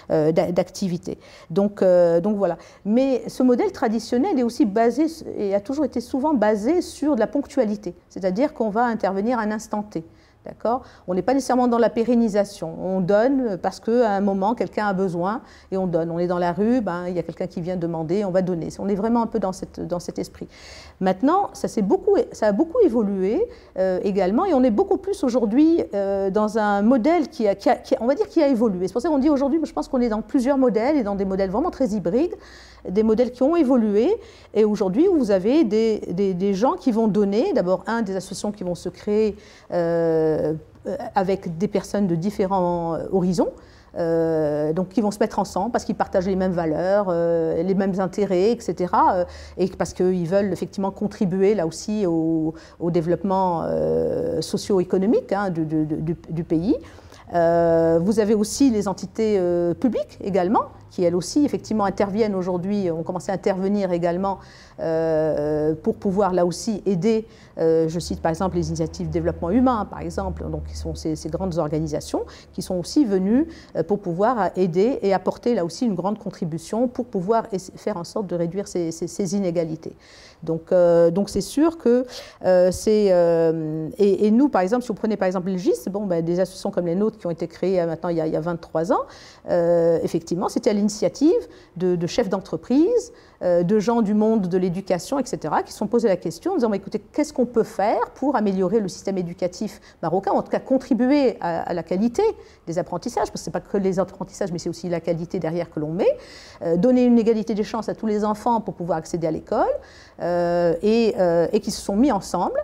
d'activité. 0.09 1.19
Donc, 1.51 1.83
donc 1.83 2.37
voilà. 2.37 2.57
Mais 2.85 3.23
ce 3.29 3.43
modèle 3.43 3.73
traditionnel, 3.73 3.98
est 3.99 4.43
aussi 4.43 4.65
basé 4.65 5.06
et 5.37 5.55
a 5.55 5.61
toujours 5.61 5.85
été 5.85 6.00
souvent 6.00 6.35
basé 6.35 6.81
sur 6.81 7.15
de 7.15 7.21
la 7.21 7.27
ponctualité, 7.27 7.95
c'est-à-dire 8.09 8.55
qu'on 8.55 8.71
va 8.71 8.85
intervenir 8.85 9.39
à 9.39 9.43
un 9.43 9.50
instant 9.50 9.83
T. 9.83 10.05
On 11.06 11.15
n'est 11.15 11.23
pas 11.23 11.35
nécessairement 11.35 11.69
dans 11.69 11.79
la 11.79 11.91
pérennisation. 11.91 12.75
On 12.83 13.00
donne 13.00 13.59
parce 13.59 13.81
qu'à 13.81 14.11
un 14.11 14.21
moment, 14.21 14.55
quelqu'un 14.55 14.87
a 14.87 14.93
besoin 14.93 15.43
et 15.71 15.77
on 15.77 15.87
donne. 15.87 16.11
On 16.11 16.19
est 16.19 16.27
dans 16.27 16.39
la 16.39 16.53
rue, 16.53 16.81
ben, 16.81 17.06
il 17.09 17.15
y 17.15 17.19
a 17.19 17.23
quelqu'un 17.23 17.47
qui 17.47 17.61
vient 17.61 17.77
demander, 17.77 18.25
on 18.25 18.31
va 18.31 18.43
donner. 18.43 18.69
On 18.79 18.89
est 18.89 18.95
vraiment 18.95 19.23
un 19.23 19.27
peu 19.27 19.39
dans, 19.39 19.53
cette, 19.53 19.81
dans 19.81 20.00
cet 20.00 20.19
esprit. 20.19 20.49
Maintenant, 21.00 21.50
ça, 21.53 21.69
beaucoup, 21.83 22.17
ça 22.33 22.49
a 22.49 22.53
beaucoup 22.53 22.79
évolué 22.85 23.47
euh, 23.79 24.00
également 24.03 24.45
et 24.45 24.55
on 24.55 24.62
est 24.62 24.71
beaucoup 24.71 24.97
plus 24.97 25.23
aujourd'hui 25.25 25.83
euh, 25.95 26.31
dans 26.31 26.59
un 26.59 26.83
modèle 26.83 27.29
qui 27.29 27.47
a, 27.47 27.55
qui, 27.55 27.71
a, 27.71 27.79
on 28.00 28.07
va 28.07 28.14
dire, 28.14 28.28
qui 28.28 28.43
a 28.43 28.49
évolué. 28.49 28.88
C'est 28.88 28.93
pour 28.93 29.02
ça 29.02 29.09
qu'on 29.09 29.19
dit 29.19 29.31
aujourd'hui, 29.31 29.61
je 29.62 29.73
pense 29.73 29.88
qu'on 29.88 30.00
est 30.00 30.09
dans 30.09 30.23
plusieurs 30.23 30.59
modèles 30.59 30.97
et 30.97 31.02
dans 31.02 31.14
des 31.14 31.25
modèles 31.25 31.50
vraiment 31.50 31.71
très 31.71 31.88
hybrides, 31.88 32.35
des 32.88 33.02
modèles 33.02 33.32
qui 33.32 33.42
ont 33.42 33.56
évolué. 33.56 34.08
Et 34.54 34.64
aujourd'hui, 34.64 35.06
vous 35.06 35.30
avez 35.30 35.64
des, 35.64 36.00
des, 36.35 36.54
gens 36.54 36.75
qui 36.75 36.92
vont 36.92 37.08
donner, 37.08 37.52
d'abord, 37.52 37.85
un, 37.87 38.02
des 38.02 38.16
associations 38.16 38.52
qui 38.52 38.64
vont 38.64 38.75
se 38.75 38.88
créer. 38.88 39.37
Euh, 40.88 40.97
avec 41.14 41.58
des 41.58 41.68
personnes 41.68 42.06
de 42.06 42.14
différents 42.14 42.94
euh, 42.94 43.04
horizons. 43.12 43.50
Euh, 43.97 44.75
donc 44.75 44.90
qui 44.90 45.00
vont 45.00 45.11
se 45.11 45.18
mettre 45.18 45.38
ensemble 45.38 45.73
parce 45.73 45.85
qu'ils 45.85 45.94
partagent 45.94 46.26
les 46.26 46.37
mêmes 46.37 46.52
valeurs, 46.52 47.11
les 47.11 47.75
mêmes 47.75 47.99
intérêts, 47.99 48.52
etc. 48.52 48.92
et 49.56 49.66
parce 49.68 49.94
qu'ils 49.94 50.28
veulent 50.28 50.52
effectivement 50.52 50.90
contribuer 50.90 51.54
là 51.54 51.66
aussi 51.66 52.04
au, 52.06 52.54
développement 52.90 53.64
socio-économique 54.40 55.32
hein, 55.32 55.49
du, 55.50 56.44
pays. 56.44 56.76
vous 57.32 58.20
avez 58.20 58.35
aussi 58.35 58.70
les 58.70 58.88
entités 58.88 59.40
publiques 59.80 60.18
également, 60.23 60.66
qui 60.90 61.04
elles 61.04 61.16
aussi 61.16 61.45
effectivement 61.45 61.85
interviennent 61.85 62.35
aujourd'hui, 62.35 62.90
ont 62.90 63.02
commencé 63.02 63.30
à 63.30 63.35
intervenir 63.35 63.92
également 63.92 64.38
euh, 64.80 65.75
pour 65.75 65.97
pouvoir 65.97 66.33
là 66.33 66.47
aussi 66.47 66.83
aider, 66.87 67.26
euh, 67.59 67.88
je 67.88 67.99
cite 67.99 68.21
par 68.21 68.30
exemple 68.30 68.57
les 68.57 68.68
initiatives 68.68 69.11
développement 69.11 69.50
humain, 69.50 69.87
par 69.90 70.00
exemple, 70.00 70.49
donc 70.49 70.64
qui 70.66 70.76
sont 70.76 70.95
ces, 70.95 71.16
grandes 71.28 71.59
organisations 71.59 72.25
qui 72.52 72.62
sont 72.62 72.76
aussi 72.76 73.04
venues 73.04 73.49
euh, 73.76 73.83
pour 73.83 74.00
pouvoir 74.00 74.50
aider 74.57 74.99
et 75.02 75.12
apporter 75.12 75.54
là 75.54 75.64
aussi 75.64 75.85
une 75.87 75.95
grande 75.95 76.18
contribution 76.18 76.88
pour 76.88 77.07
pouvoir 77.07 77.47
faire 77.76 77.97
en 77.97 78.04
sorte 78.04 78.26
de 78.26 78.37
réduire 78.37 78.68
ces, 78.68 79.37
inégalités. 79.37 79.97
Donc 80.42 80.73
donc 81.12 81.28
c'est 81.28 81.40
sûr 81.40 81.78
que 81.78 82.07
c'est 82.71 83.07
et, 83.99 84.30
nous 84.30 84.49
par 84.49 84.62
exemple 84.62 84.83
si 84.83 84.88
vous 84.88 84.95
prenez 84.95 85.16
par 85.16 85.26
exemple 85.26 85.50
le 85.50 85.57
GIS, 85.57 85.88
bon 85.90 86.07
ben, 86.07 86.25
des 86.25 86.40
associations 86.40 86.71
comme 86.71 86.87
les 86.87 86.95
nôtres 86.95 87.18
qui 87.18 87.26
ont 87.26 87.30
été 87.30 87.49
créées 87.49 87.85
maintenant 87.85 88.09
il 88.09 88.16
y 88.16 88.21
a, 88.21 88.26
il 88.26 88.33
y 88.33 88.37
a 88.37 88.40
23 88.40 88.92
ans, 88.92 89.07
effectivement 90.02 90.49
c'était 90.49 90.71
à 90.71 90.73
l'initiative 90.73 91.49
de, 91.76 92.07
chefs 92.07 92.28
d'entreprise, 92.28 92.88
euh, 92.88 93.27
de 93.40 93.78
gens 93.78 94.02
du 94.02 94.14
monde 94.14 94.49
de 94.49 94.59
l'éducation, 94.59 95.18
etc., 95.18 95.54
qui 95.64 95.73
se 95.73 95.78
sont 95.78 95.87
posés 95.87 96.09
la 96.09 96.16
question 96.16 96.52
en 96.52 96.54
disant 96.57 96.73
écoutez, 96.73 96.99
qu'est-ce 96.99 97.33
qu'on 97.33 97.47
peut 97.47 97.62
faire 97.62 98.11
pour 98.14 98.35
améliorer 98.35 98.80
le 98.80 98.88
système 98.88 99.16
éducatif 99.16 99.80
marocain, 100.02 100.33
en 100.33 100.42
tout 100.42 100.50
cas 100.50 100.59
contribuer 100.59 101.37
à, 101.40 101.73
la 101.73 101.83
qualité 101.83 102.23
des 102.66 102.78
apprentissages, 102.78 103.30
parce 103.30 103.30
que 103.30 103.38
ce 103.38 103.49
n'est 103.49 103.52
pas 103.52 103.61
que 103.61 103.76
les 103.76 103.99
apprentissages, 103.99 104.50
mais 104.52 104.59
c'est 104.59 104.68
aussi 104.68 104.88
la 104.88 105.00
qualité 105.00 105.38
derrière 105.38 105.71
que 105.71 105.78
l'on 105.80 105.92
met, 105.92 106.18
euh, 106.62 106.76
donner 106.76 107.04
une 107.04 107.18
égalité 107.18 107.54
des 107.54 107.64
chances 107.64 107.88
à 107.88 107.95
tous 107.95 108.07
les 108.07 108.25
enfants 108.25 108.61
pour 108.61 108.75
pouvoir 108.75 108.99
accéder 108.99 109.26
à 109.26 109.30
l'école, 109.30 109.66
euh, 110.21 110.75
et, 110.83 111.61
qui 111.61 111.71
se 111.71 111.80
sont 111.80 111.97
mis 111.97 112.12
ensemble 112.12 112.61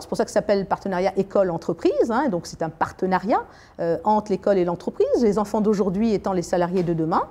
c'est 0.00 0.08
pour 0.08 0.16
ça 0.16 0.24
que 0.24 0.30
ça 0.30 0.40
s'appelle 0.40 0.66
partenariat 0.66 1.12
école-entreprise. 1.16 2.10
Hein. 2.10 2.28
donc 2.28 2.46
c'est 2.46 2.62
un 2.62 2.70
partenariat 2.70 3.42
euh, 3.80 3.98
entre 4.04 4.32
l'école 4.32 4.58
et 4.58 4.64
l'entreprise, 4.64 5.06
les 5.20 5.38
enfants 5.38 5.60
d'aujourd'hui 5.60 6.12
étant 6.14 6.32
les 6.32 6.42
salariés 6.42 6.82
de 6.82 6.94
demain. 6.94 7.22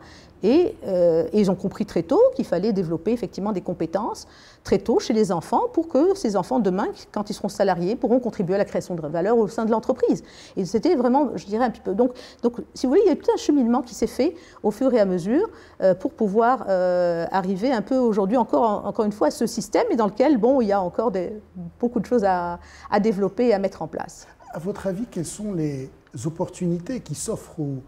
Euh, 0.43 1.27
et, 1.31 1.39
ils 1.39 1.50
ont 1.50 1.55
compris 1.55 1.85
très 1.85 2.03
tôt 2.03 2.19
qu'il 2.35 2.45
fallait 2.45 2.73
développer 2.73 3.12
effectivement 3.12 3.51
des 3.51 3.62
compétences 3.62 4.27
très 4.63 4.77
tôt 4.77 5.00
chez 5.00 5.13
les 5.13 5.31
enfants 5.31 5.63
pour 5.71 5.88
que 5.88 6.15
ces 6.15 6.35
enfants, 6.35 6.59
demain, 6.59 6.88
quand 7.12 7.29
ils 7.29 7.33
seront 7.33 7.50
salariés, 7.50 7.95
pourront 7.95 8.19
contribuer 8.19 8.55
à 8.55 8.57
la 8.57 8.65
création 8.65 8.95
de 8.95 9.01
valeur 9.01 9.38
au 9.38 9.47
sein 9.47 9.65
de 9.65 9.71
l'entreprise. 9.71 10.23
Et 10.57 10.65
c'était 10.65 10.95
vraiment, 10.95 11.29
je 11.35 11.45
dirais, 11.45 11.65
un 11.65 11.69
petit 11.69 11.81
peu. 11.81 11.93
Donc, 11.93 12.13
donc, 12.41 12.57
si 12.73 12.85
vous 12.85 12.91
voulez, 12.91 13.03
il 13.05 13.09
y 13.09 13.12
a 13.12 13.15
tout 13.15 13.29
un 13.33 13.38
cheminement 13.38 13.81
qui 13.81 13.93
s'est 13.93 14.07
fait 14.07 14.35
au 14.63 14.71
fur 14.71 14.93
et 14.93 15.00
à 15.00 15.05
mesure 15.05 15.50
euh, 15.81 15.93
pour 15.95 16.13
pouvoir 16.13 16.65
euh, 16.69 17.25
arriver 17.31 17.71
un 17.71 17.81
peu 17.81 17.97
aujourd'hui, 17.97 18.38
encore, 18.38 18.85
encore 18.85 19.05
une 19.05 19.12
fois, 19.12 19.27
à 19.27 19.31
ce 19.31 19.47
système 19.47 19.85
et 19.91 19.95
dans 19.95 20.07
lequel, 20.07 20.38
bon, 20.38 20.62
il 20.62 20.67
y 20.67 20.73
a 20.73 20.81
encore 20.81 21.12
beaucoup 21.79 22.00
de 22.00 22.05
choses 22.05 22.23
à, 22.25 22.59
à 22.91 23.00
développer 23.00 23.47
et 23.47 23.53
à 23.53 23.59
mettre 23.59 23.81
en 23.81 23.88
place. 23.88 24.27
À 24.53 24.59
votre 24.59 24.88
avis, 24.88 25.05
quelles 25.09 25.25
sont 25.25 25.53
les 25.53 25.89
opportunités 26.25 27.00
qui 27.00 27.15
s'offrent 27.15 27.59
aux 27.59 27.81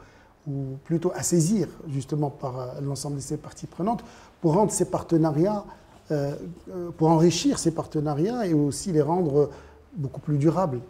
ou 0.47 0.77
plutôt 0.83 1.11
à 1.15 1.23
saisir 1.23 1.67
justement 1.89 2.29
par 2.29 2.59
euh, 2.59 2.81
l'ensemble 2.81 3.17
de 3.17 3.21
ces 3.21 3.37
parties 3.37 3.67
prenantes 3.67 4.03
pour 4.41 4.53
rendre 4.53 4.71
ces 4.71 4.85
partenariats, 4.85 5.65
euh, 6.11 6.35
pour 6.97 7.09
enrichir 7.09 7.57
ces 7.59 7.71
partenariats 7.71 8.45
et 8.45 8.53
aussi 8.53 8.91
les 8.91 9.01
rendre 9.01 9.49
beaucoup 9.95 10.21
plus 10.21 10.37
durables 10.37 10.81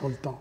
dans 0.00 0.08
le 0.08 0.14
temps. 0.14 0.40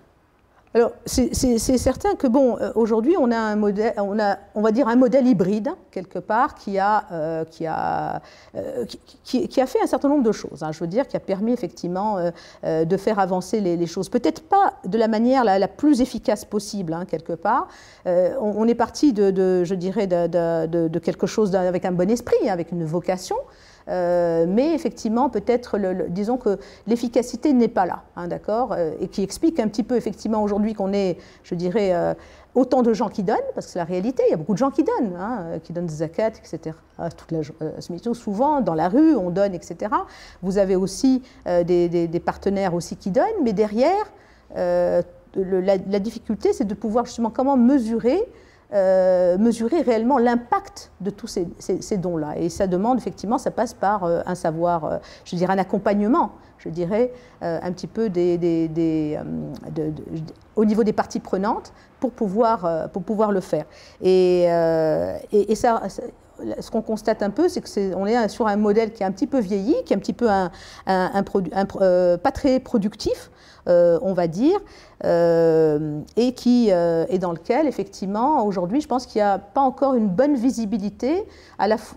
Alors, 0.73 0.91
c'est 1.05 1.57
certain 1.57 2.15
que, 2.15 2.27
bon, 2.27 2.57
euh, 2.57 2.71
aujourd'hui, 2.75 3.15
on 3.19 3.29
a 3.29 3.37
un 3.37 3.57
modèle, 3.57 3.93
on 3.97 4.17
a, 4.19 4.37
on 4.55 4.61
va 4.61 4.71
dire, 4.71 4.87
un 4.87 4.95
modèle 4.95 5.27
hybride, 5.27 5.71
quelque 5.91 6.19
part, 6.19 6.55
qui 6.55 6.79
a, 6.79 7.03
euh, 7.11 7.43
qui, 7.43 7.65
a, 7.67 8.21
euh, 8.55 8.85
qui, 9.25 9.61
a 9.61 9.65
fait 9.65 9.81
un 9.83 9.87
certain 9.87 10.07
nombre 10.07 10.23
de 10.23 10.31
choses. 10.31 10.63
Hein, 10.63 10.71
je 10.71 10.79
veux 10.79 10.87
dire, 10.87 11.07
qui 11.09 11.17
a 11.17 11.19
permis, 11.19 11.51
effectivement, 11.51 12.19
de 12.63 12.97
faire 12.97 13.19
avancer 13.19 13.59
les, 13.59 13.85
choses. 13.85 14.07
Peut-être 14.07 14.43
pas 14.43 14.73
de 14.85 14.97
la 14.97 15.09
manière 15.09 15.43
la, 15.43 15.67
plus 15.67 15.99
efficace 15.99 16.45
possible, 16.45 16.93
hein, 16.93 17.03
quelque 17.05 17.33
part. 17.33 17.67
On, 18.05 18.65
est 18.67 18.75
parti 18.75 19.11
de, 19.11 19.63
je 19.65 19.75
dirais, 19.75 20.07
de, 20.07 20.97
quelque 20.99 21.27
chose 21.27 21.53
avec 21.53 21.83
un 21.83 21.91
bon 21.91 22.09
esprit, 22.09 22.49
avec 22.49 22.71
une 22.71 22.85
vocation. 22.85 23.35
Euh, 23.91 24.45
mais 24.47 24.73
effectivement, 24.73 25.29
peut-être, 25.29 25.77
disons 26.09 26.37
que 26.37 26.57
l'efficacité 26.87 27.51
n'est 27.53 27.67
pas 27.67 27.85
là, 27.85 28.03
hein, 28.15 28.27
d'accord 28.27 28.73
euh, 28.73 28.93
Et 29.01 29.07
qui 29.07 29.21
explique 29.21 29.59
un 29.59 29.67
petit 29.67 29.83
peu, 29.83 29.97
effectivement, 29.97 30.41
aujourd'hui 30.41 30.73
qu'on 30.73 30.93
est, 30.93 31.17
je 31.43 31.55
dirais, 31.55 31.93
euh, 31.93 32.13
autant 32.55 32.83
de 32.83 32.93
gens 32.93 33.09
qui 33.09 33.23
donnent, 33.23 33.37
parce 33.53 33.65
que 33.65 33.73
c'est 33.73 33.79
la 33.79 33.85
réalité, 33.85 34.23
il 34.27 34.31
y 34.31 34.33
a 34.33 34.37
beaucoup 34.37 34.53
de 34.53 34.57
gens 34.57 34.71
qui 34.71 34.83
donnent, 34.83 35.15
hein, 35.19 35.59
qui 35.63 35.73
donnent 35.73 35.87
des 35.87 35.95
zakat, 35.95 36.27
etc. 36.29 36.75
Toute 37.17 37.31
la, 37.31 38.13
souvent, 38.13 38.61
dans 38.61 38.75
la 38.75 38.87
rue, 38.87 39.15
on 39.15 39.29
donne, 39.29 39.53
etc. 39.53 39.93
Vous 40.41 40.57
avez 40.57 40.75
aussi 40.75 41.23
des, 41.45 42.21
partenaires 42.23 42.73
aussi 42.73 42.97
qui 42.97 43.09
donnent, 43.09 43.41
mais 43.43 43.53
derrière, 43.53 44.11
la, 44.55 45.01
la, 45.35 45.99
difficulté, 45.99 46.51
c'est 46.51 46.65
de 46.65 46.73
pouvoir 46.73 47.05
justement 47.05 47.29
comment 47.29 47.55
mesurer 47.55 48.21
euh, 48.73 49.37
mesurer 49.37 49.81
réellement 49.81 50.17
l'impact 50.17 50.91
de 51.01 51.09
tous 51.09 51.27
ces, 51.27 51.97
dons-là. 51.97 52.37
Et 52.37 52.47
ça 52.47 52.67
demande, 52.67 52.97
effectivement, 52.99 53.37
ça 53.37 53.51
passe 53.51 53.73
par 53.73 54.05
euh, 54.05 54.21
un 54.25 54.33
savoir, 54.33 54.85
euh, 54.85 54.97
je 55.25 55.35
dirais 55.35 55.51
un 55.51 55.57
accompagnement, 55.57 56.31
je 56.57 56.69
dirais, 56.69 57.11
un 57.41 57.71
petit 57.73 57.87
peu 57.87 58.09
au 60.55 60.63
niveau 60.63 60.83
des 60.85 60.93
parties 60.93 61.19
prenantes 61.19 61.73
pour 61.99 62.11
pouvoir, 62.11 62.89
pour 62.91 63.01
pouvoir 63.01 63.31
le 63.31 63.41
faire. 63.41 63.65
Et, 63.99 64.43
et, 65.31 65.55
ça, 65.55 65.81
ce 66.59 66.69
qu'on 66.69 66.83
constate 66.83 67.23
un 67.23 67.31
peu, 67.31 67.49
c'est 67.49 67.61
qu'on 67.61 68.05
est, 68.05 68.13
est, 68.13 68.27
sur 68.29 68.45
un 68.45 68.57
modèle 68.57 68.93
qui 68.93 69.01
est 69.01 69.05
un 69.07 69.11
petit 69.11 69.25
peu 69.25 69.39
vieilli, 69.39 69.75
qui 69.85 69.93
est 69.93 69.95
un 69.95 69.99
petit 69.99 70.13
peu 70.13 70.29
un, 70.29 70.51
un, 70.85 71.23
pas 71.23 72.31
très 72.31 72.59
productif, 72.59 73.31
on 73.67 74.13
va 74.13 74.27
dire, 74.27 74.59
euh, 75.03 76.01
et 76.15 76.33
qui 76.33 76.67
euh, 76.69 77.05
est 77.09 77.17
dans 77.17 77.31
lequel, 77.31 77.67
effectivement, 77.67 78.45
aujourd'hui, 78.45 78.81
je 78.81 78.87
pense 78.87 79.07
qu'il 79.07 79.19
n'y 79.19 79.27
a 79.27 79.39
pas 79.39 79.61
encore 79.61 79.95
une 79.95 80.07
bonne 80.07 80.35
visibilité 80.35 81.25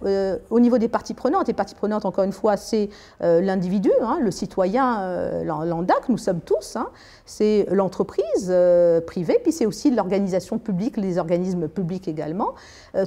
euh, 0.05 0.39
au 0.49 0.61
niveau 0.61 0.79
des 0.79 0.89
parties 0.89 1.13
prenantes. 1.13 1.49
Et 1.49 1.53
parties 1.53 1.75
prenantes, 1.75 2.07
encore 2.07 2.25
une 2.25 2.33
fois, 2.33 2.57
c'est 2.57 2.89
l'individu, 3.21 3.91
hein, 4.03 4.19
le 4.21 4.31
citoyen 4.31 5.43
lambda 5.45 5.95
que 6.07 6.13
nous 6.13 6.19
sommes 6.19 6.41
tous, 6.41 6.77
hein. 6.77 6.89
c'est 7.25 7.67
l'entreprise 7.71 8.55
privée, 9.07 9.39
puis 9.43 9.53
c'est 9.53 9.67
aussi 9.67 9.91
l'organisation 9.91 10.59
publique, 10.59 10.97
les 10.97 11.19
organismes 11.19 11.69
publics 11.69 12.09
également. 12.09 12.55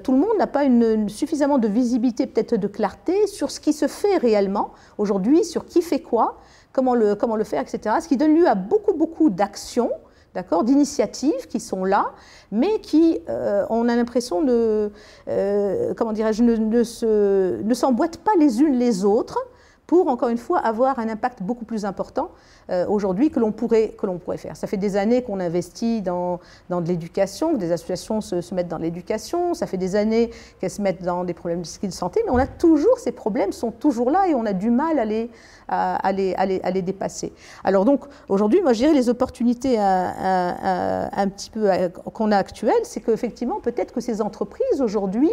tout 0.04 0.12
le 0.12 0.18
monde 0.18 0.38
n'a 0.38 0.48
pas 0.48 0.64
suffisamment 1.08 1.58
de 1.58 1.68
visibilité, 1.68 2.28
peut-être 2.28 2.56
de 2.56 2.68
clarté 2.68 3.28
sur 3.28 3.52
ce 3.52 3.60
qui 3.60 3.74
se 3.74 3.88
fait 3.88 4.18
réellement 4.18 4.72
aujourd'hui, 4.98 5.44
sur 5.44 5.66
qui 5.66 5.82
fait 5.82 6.02
quoi 6.02 6.38
comment 6.78 6.94
le, 6.94 7.16
comment 7.16 7.36
le 7.36 7.44
faire, 7.44 7.64
etc. 7.64 7.96
Ce 8.00 8.08
qui 8.08 8.18
donne 8.18 8.36
lieu 8.36 8.48
à 8.48 8.54
beaucoup, 8.54 8.94
beaucoup 8.94 9.32
d'actions, 9.32 9.90
d'accord, 10.36 10.64
d'initiatives 10.64 11.48
qui 11.48 11.60
sont 11.60 11.84
là, 11.84 12.12
mais 12.52 12.80
qui, 12.82 13.20
euh, 13.30 13.66
on 13.72 13.90
a 13.90 13.96
l'impression 13.96 14.44
de, 14.44 14.92
euh, 15.28 15.94
comment 15.96 16.14
dirais-je, 16.14 16.44
ne, 16.44 16.56
ne 16.56 17.74
s'emboîtent 17.74 18.18
pas 18.18 18.34
les 18.38 18.62
unes 18.62 18.78
les 18.78 19.06
autres 19.06 19.40
pour, 19.88 20.10
encore 20.10 20.30
une 20.30 20.38
fois, 20.38 20.60
avoir 20.60 21.00
un 21.00 21.08
impact 21.08 21.42
beaucoup 21.42 21.64
plus 21.64 21.86
important 21.86 22.30
euh, 22.70 22.86
aujourd'hui 22.88 23.32
que 23.32 23.40
l'on 23.40 23.54
pourrait, 23.54 23.96
que 23.98 24.06
pourrait 24.18 24.38
faire. 24.38 24.58
Ça 24.58 24.68
fait 24.68 24.76
des 24.78 24.98
années 24.98 25.24
qu'on 25.24 25.40
investit 25.40 26.02
dans, 26.02 26.42
dans 26.70 26.82
de 26.82 26.88
l'éducation, 26.90 27.54
que 27.54 27.58
des 27.58 27.72
associations 27.72 28.20
se, 28.20 28.42
se 28.42 28.54
mettent 28.54 28.68
dans 28.68 28.78
l'éducation, 28.78 29.54
ça 29.54 29.66
fait 29.66 29.78
des 29.78 29.96
années 29.96 30.30
qu'elles 30.60 30.70
se 30.72 30.82
mettent 30.82 31.04
dans 31.04 31.24
des 31.24 31.34
problèmes 31.34 31.62
de 31.62 31.90
santé, 31.92 32.22
mais 32.26 32.32
on 32.32 32.38
a 32.38 32.48
toujours, 32.48 33.00
ces 33.00 33.14
problèmes 33.14 33.54
sont 33.54 33.72
toujours 33.72 34.12
là 34.12 34.28
et 34.28 34.36
on 34.36 34.46
a 34.46 34.54
du 34.54 34.70
mal 34.70 35.00
à 35.00 35.06
les, 35.06 35.30
à, 35.70 36.12
les, 36.12 36.36
à 36.36 36.46
les, 36.46 36.60
à 36.64 36.72
les 36.72 36.82
dépasser. 36.82 37.32
Alors 37.64 37.86
donc, 37.86 38.04
aujourd'hui, 38.28 38.62
moi 38.62 38.74
je 38.74 38.80
dirais 38.80 38.94
les 38.94 39.08
opportunités 39.08 39.80
un, 39.80 41.08
un 41.12 41.30
petit 41.30 41.50
peu 41.50 41.70
qu'on 42.14 42.32
a 42.32 42.38
actuelles, 42.38 42.84
c'est 42.84 43.00
qu'effectivement, 43.00 43.62
peut-être 43.62 43.94
que 43.94 44.02
ces 44.02 44.22
entreprises 44.22 44.82
aujourd'hui, 44.82 45.32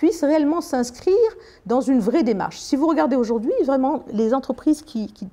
puissent 0.00 0.24
réellement 0.24 0.62
s'inscrire 0.62 1.14
dans 1.66 1.82
une 1.82 2.00
vraie 2.00 2.22
démarche. 2.22 2.58
Si 2.58 2.74
vous 2.74 2.86
regardez 2.86 3.16
aujourd'hui, 3.16 3.52
vraiment, 3.66 4.02
les 4.14 4.32
entreprises 4.32 4.80
qui, 4.80 5.12
qui, 5.12 5.28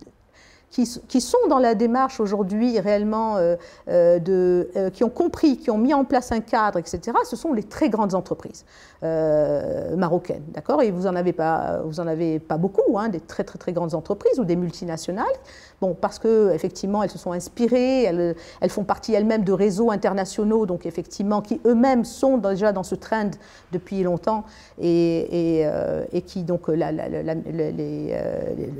sont 1.22 1.38
dans 1.50 1.60
la 1.60 1.76
démarche 1.76 2.20
aujourd'hui 2.20 2.80
réellement, 2.80 3.38
euh, 3.38 3.56
euh, 3.90 4.20
de, 4.20 4.70
euh, 4.76 4.90
qui 4.90 5.04
ont 5.04 5.10
compris, 5.10 5.58
qui 5.58 5.72
ont 5.72 5.78
mis 5.78 5.94
en 5.94 6.04
place 6.04 6.32
un 6.32 6.42
cadre, 6.42 6.80
etc., 6.80 7.02
ce 7.30 7.36
sont 7.36 7.54
les 7.54 7.64
très 7.64 7.90
grandes 7.90 8.14
entreprises 8.14 8.66
marocaines. 9.02 10.44
D'accord? 10.50 10.82
Et 10.82 10.90
vous 10.90 11.04
n'en 11.04 11.16
avez, 11.16 11.32
pas, 11.32 11.82
avez 12.00 12.40
pas 12.40 12.58
beaucoup, 12.58 12.98
hein, 12.98 13.10
des 13.10 13.20
très, 13.20 13.44
très, 13.44 13.60
très 13.60 13.72
grandes 13.72 13.94
entreprises 13.94 14.40
ou 14.40 14.44
des 14.44 14.56
multinationales. 14.56 15.26
Bon, 15.80 15.94
parce 15.94 16.18
qu'effectivement, 16.18 17.04
elles 17.04 17.12
se 17.12 17.20
sont 17.20 17.32
inspirées, 17.32 18.04
elles, 18.06 18.70
font 18.70 18.84
partie 18.84 19.14
elles-mêmes 19.14 19.44
de 19.44 19.52
réseaux 19.54 19.92
internationaux, 19.92 20.66
donc 20.66 20.88
effectivement, 20.88 21.42
qui 21.42 21.62
eux-mêmes 21.66 22.06
sont 22.06 22.40
déjà 22.40 22.72
dans 22.72 22.82
ce 22.82 22.96
trend 22.96 23.30
depuis 23.72 24.02
longtemps 24.02 24.46
et, 24.82 25.68
qui 26.26 26.42
donc 26.42 26.68
les, 26.70 26.88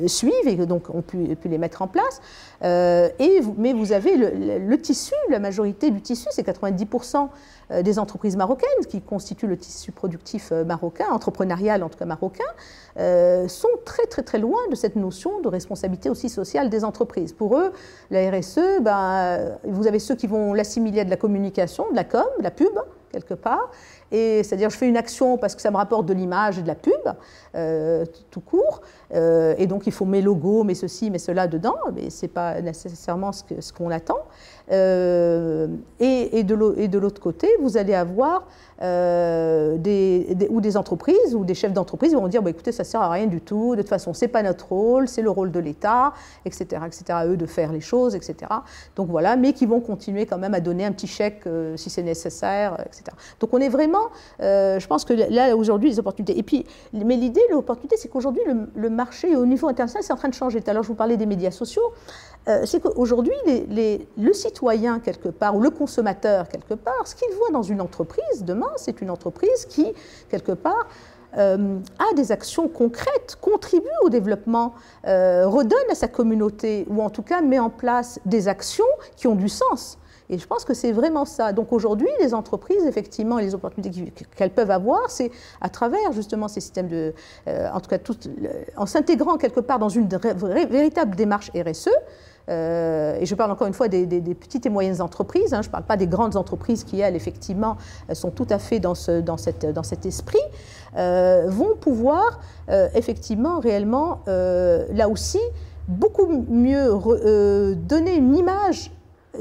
suivent 0.08 0.48
et 0.48 0.56
donc 0.66 0.90
ont 0.90 1.04
pu, 1.04 1.36
pu 1.36 1.48
les 1.48 1.60
mettre 1.60 1.84
en 1.84 1.87
place. 1.88 2.22
Euh, 2.64 3.10
et, 3.20 3.42
mais 3.58 3.74
vous 3.74 3.92
avez 3.92 4.16
le, 4.16 4.78
tissu, 4.82 5.14
la 5.30 5.40
majorité 5.40 5.92
du 5.92 6.02
tissu, 6.02 6.28
c'est 6.32 6.46
90% 6.48 7.30
euh, 7.70 7.82
des 7.82 8.00
entreprises 8.00 8.36
marocaines 8.36 8.86
qui 8.90 9.02
constituent 9.02 9.48
le 9.48 9.58
tissu 9.58 9.92
productif 9.92 10.52
euh, 10.52 10.64
marocain, 10.64 11.06
entrepreneurial 11.12 11.84
en 11.84 11.90
tout 11.90 12.00
cas 12.00 12.06
marocain, 12.06 12.44
sont 13.48 13.68
très 13.86 14.08
très 14.08 14.24
très 14.24 14.40
loin 14.40 14.60
de 14.72 14.76
cette 14.76 14.96
notion 14.96 15.40
de 15.42 15.48
responsabilité 15.48 16.10
aussi 16.10 16.30
sociale 16.30 16.72
des 16.72 16.84
entreprises. 16.84 17.32
Pour 17.32 17.56
eux, 17.56 17.72
la 18.10 18.32
RSE, 18.32 18.82
ben, 18.82 19.60
vous 19.64 19.86
avez 19.86 20.00
ceux 20.00 20.16
qui 20.16 20.26
vont 20.26 20.54
l'assimiler 20.54 21.02
à 21.02 21.06
de 21.06 21.12
la 21.12 21.18
communication, 21.18 21.86
de 21.92 21.96
la 21.96 22.04
com, 22.04 22.26
de 22.40 22.44
la 22.44 22.50
pub, 22.50 22.76
quelque 23.12 23.36
part. 23.36 23.70
Et 24.12 24.42
c'est-à-dire, 24.42 24.72
je 24.72 24.78
fais 24.78 24.88
une 24.88 24.98
action 24.98 25.38
parce 25.38 25.54
que 25.54 25.62
ça 25.62 25.70
me 25.70 25.78
rapporte 25.78 26.08
de 26.08 26.14
l'image 26.14 26.58
et 26.58 26.64
de 26.64 26.68
la 26.68 26.74
pub, 26.74 26.92
tout 28.32 28.42
court. 28.42 28.82
Euh, 29.14 29.56
et 29.58 29.68
donc, 29.68 29.88
il 29.88 29.94
faut 29.94 30.06
mes 30.06 30.22
logos, 30.22 30.64
mes 30.64 30.76
ceci, 30.76 31.10
mes 31.10 31.20
cela 31.20 31.48
dedans, 31.48 31.78
mais 31.96 32.10
ce 32.10 32.26
n'est 32.26 32.32
pas 32.32 32.62
nécessairement 32.62 33.32
ce 33.32 33.74
qu'on 33.74 33.90
attend. 33.90 34.20
Euh, 34.72 35.68
et, 36.00 36.44
de 36.44 36.98
l'autre 36.98 37.22
côté, 37.22 37.48
vous 37.62 37.78
allez 37.78 37.94
avoir 37.94 38.48
des, 38.80 40.38
ou 40.50 40.62
des 40.62 40.78
entreprises 40.78 41.34
ou 41.36 41.46
des 41.46 41.56
chefs 41.56 41.74
d'entreprise 41.74 42.12
qui 42.12 42.16
vont 42.16 42.28
dire 42.28 42.42
bah, 42.44 42.50
écoutez, 42.50 42.72
ça 42.72 42.84
ne 42.84 42.88
sert 42.88 43.02
à 43.02 43.10
rien 43.10 43.28
du 43.28 43.42
tout, 43.42 43.76
de 43.76 43.82
toute 43.82 43.90
façon, 43.90 44.14
ce 44.14 44.26
n'est 44.26 44.30
pas 44.30 44.44
notre 44.44 44.68
rôle, 44.68 45.08
c'est 45.08 45.22
le 45.22 45.32
rôle 45.32 45.52
de 45.52 45.60
l'État, 45.60 46.14
etc., 46.46 46.82
etc., 46.86 47.04
à 47.10 47.26
eux 47.26 47.38
de 47.38 47.46
faire 47.46 47.72
les 47.72 47.82
choses, 47.82 48.16
etc. 48.16 48.36
Donc 48.96 49.10
voilà, 49.10 49.36
mais 49.36 49.54
qui 49.54 49.66
vont 49.66 49.80
continuer 49.80 50.26
quand 50.26 50.38
même 50.38 50.54
à 50.54 50.60
donner 50.60 50.86
un 50.86 50.92
petit 50.92 51.08
chèque 51.08 51.44
si 51.76 51.90
c'est 51.90 52.04
nécessaire, 52.04 52.78
etc. 52.86 53.04
Donc 53.40 53.54
on 53.54 53.60
est 53.60 53.70
vraiment, 53.70 54.08
euh, 54.42 54.80
je 54.80 54.88
pense 54.88 55.06
que 55.06 55.14
là 55.14 55.56
aujourd'hui 55.56 55.90
les 55.90 56.00
opportunités. 56.00 56.38
Et 56.38 56.44
puis, 56.44 56.66
mais 56.94 57.16
l'idée, 57.16 57.42
l'opportunité, 57.52 57.96
c'est 57.98 58.10
qu'aujourd'hui 58.10 58.42
le, 58.76 58.90
marché 58.98 59.36
au 59.38 59.46
niveau 59.46 59.70
international, 59.70 60.04
c'est 60.04 60.12
en 60.12 60.18
train 60.18 60.28
de 60.28 60.34
changer. 60.34 60.62
Alors 60.68 60.84
je 60.84 60.90
vous 60.90 60.96
parlais 60.96 61.16
des 61.16 61.26
médias 61.26 61.52
sociaux. 61.52 61.94
Euh, 62.50 62.64
c'est 62.66 62.82
qu'aujourd'hui, 62.82 63.36
le 63.48 64.34
citoyen, 64.34 65.00
quelque 65.00 65.30
part, 65.30 65.56
ou 65.56 65.62
le 65.62 65.70
consommateur, 65.70 66.48
quelque 66.50 66.74
part, 66.74 67.06
ce 67.06 67.16
qu'il 67.16 67.34
voit 67.36 67.52
dans 67.52 67.64
une 67.64 67.82
entreprise, 67.82 68.44
demain, 68.44 68.72
c'est 68.78 69.02
une 69.02 69.10
entreprise 69.10 69.66
qui, 69.66 69.94
quelque 70.30 70.54
part, 70.54 70.88
euh, 71.38 71.78
a 72.00 72.14
des 72.16 72.32
actions 72.32 72.68
concrètes, 72.70 73.38
contribue 73.42 73.98
au 74.04 74.10
développement, 74.10 74.74
euh, 75.06 75.48
redonne 75.48 75.90
à 75.92 75.96
sa 75.96 76.08
communauté, 76.08 76.86
ou 76.90 77.02
en 77.02 77.10
tout 77.10 77.22
cas 77.22 77.42
met 77.42 77.60
en 77.60 77.70
place 77.70 78.20
des 78.26 78.48
actions 78.48 78.86
qui 79.18 79.28
ont 79.28 79.36
du 79.36 79.50
sens. 79.50 79.98
Et 80.30 80.38
je 80.38 80.48
pense 80.48 80.66
que 80.66 80.74
c'est 80.74 80.92
vraiment 80.92 81.26
ça. 81.26 81.54
Donc 81.54 81.72
aujourd'hui, 81.72 82.10
les 82.20 82.34
entreprises, 82.34 82.86
effectivement, 82.86 83.38
les 83.38 83.56
opportunités 83.56 84.14
qu'elles 84.36 84.52
peuvent 84.52 84.72
avoir, 84.72 85.10
c'est 85.10 85.32
à 85.62 85.70
travers 85.70 86.12
justement 86.12 86.48
ces 86.48 86.60
systèmes 86.60 86.88
de, 86.88 87.14
en 87.48 87.80
tout 87.80 87.90
cas, 87.90 87.98
en 88.76 88.86
s'intégrant 88.86 89.38
quelque 89.38 89.62
part 89.62 89.80
dans 89.80 89.90
une 89.90 90.08
véritable 90.08 91.16
démarche 91.16 91.52
RSE, 91.56 91.90
euh, 92.50 93.18
et 93.20 93.26
je 93.26 93.36
parle 93.36 93.52
encore 93.52 93.68
une 93.68 93.74
fois 93.74 93.88
des, 93.88 94.06
petites 94.34 94.66
et 94.66 94.70
moyennes 94.70 95.02
entreprises, 95.02 95.54
hein. 95.54 95.62
je 95.62 95.68
ne 95.68 95.72
parle 95.72 95.84
pas 95.84 95.98
des 95.98 96.08
grandes 96.08 96.36
entreprises 96.36 96.84
qui, 96.84 97.00
elles, 97.00 97.16
effectivement, 97.16 97.78
sont 98.14 98.32
tout 98.32 98.48
à 98.50 98.60
fait 98.60 98.80
dans, 98.80 98.96
ce, 98.96 99.20
dans, 99.22 99.38
cette, 99.38 99.66
dans 99.66 99.84
cet 99.84 100.06
esprit, 100.06 100.40
euh, 100.98 101.46
vont 101.48 101.76
pouvoir, 101.76 102.40
euh, 102.70 102.88
effectivement, 102.96 103.60
réellement, 103.60 104.22
là 104.28 105.10
aussi, 105.10 105.42
beaucoup 105.88 106.28
mieux 106.50 106.90
donner 107.76 108.16
une 108.16 108.36
image 108.36 108.92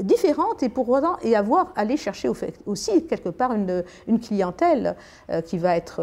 différente 0.01 0.63
et 0.63 0.69
pour 0.69 0.89
autant 0.89 1.17
et 1.21 1.35
avoir 1.35 1.71
aller 1.75 1.97
chercher 1.97 2.29
aussi 2.65 3.05
quelque 3.05 3.29
part 3.29 3.53
une, 3.53 3.83
une 4.07 4.19
clientèle 4.19 4.95
qui 5.45 5.57
va 5.57 5.75
être, 5.75 6.01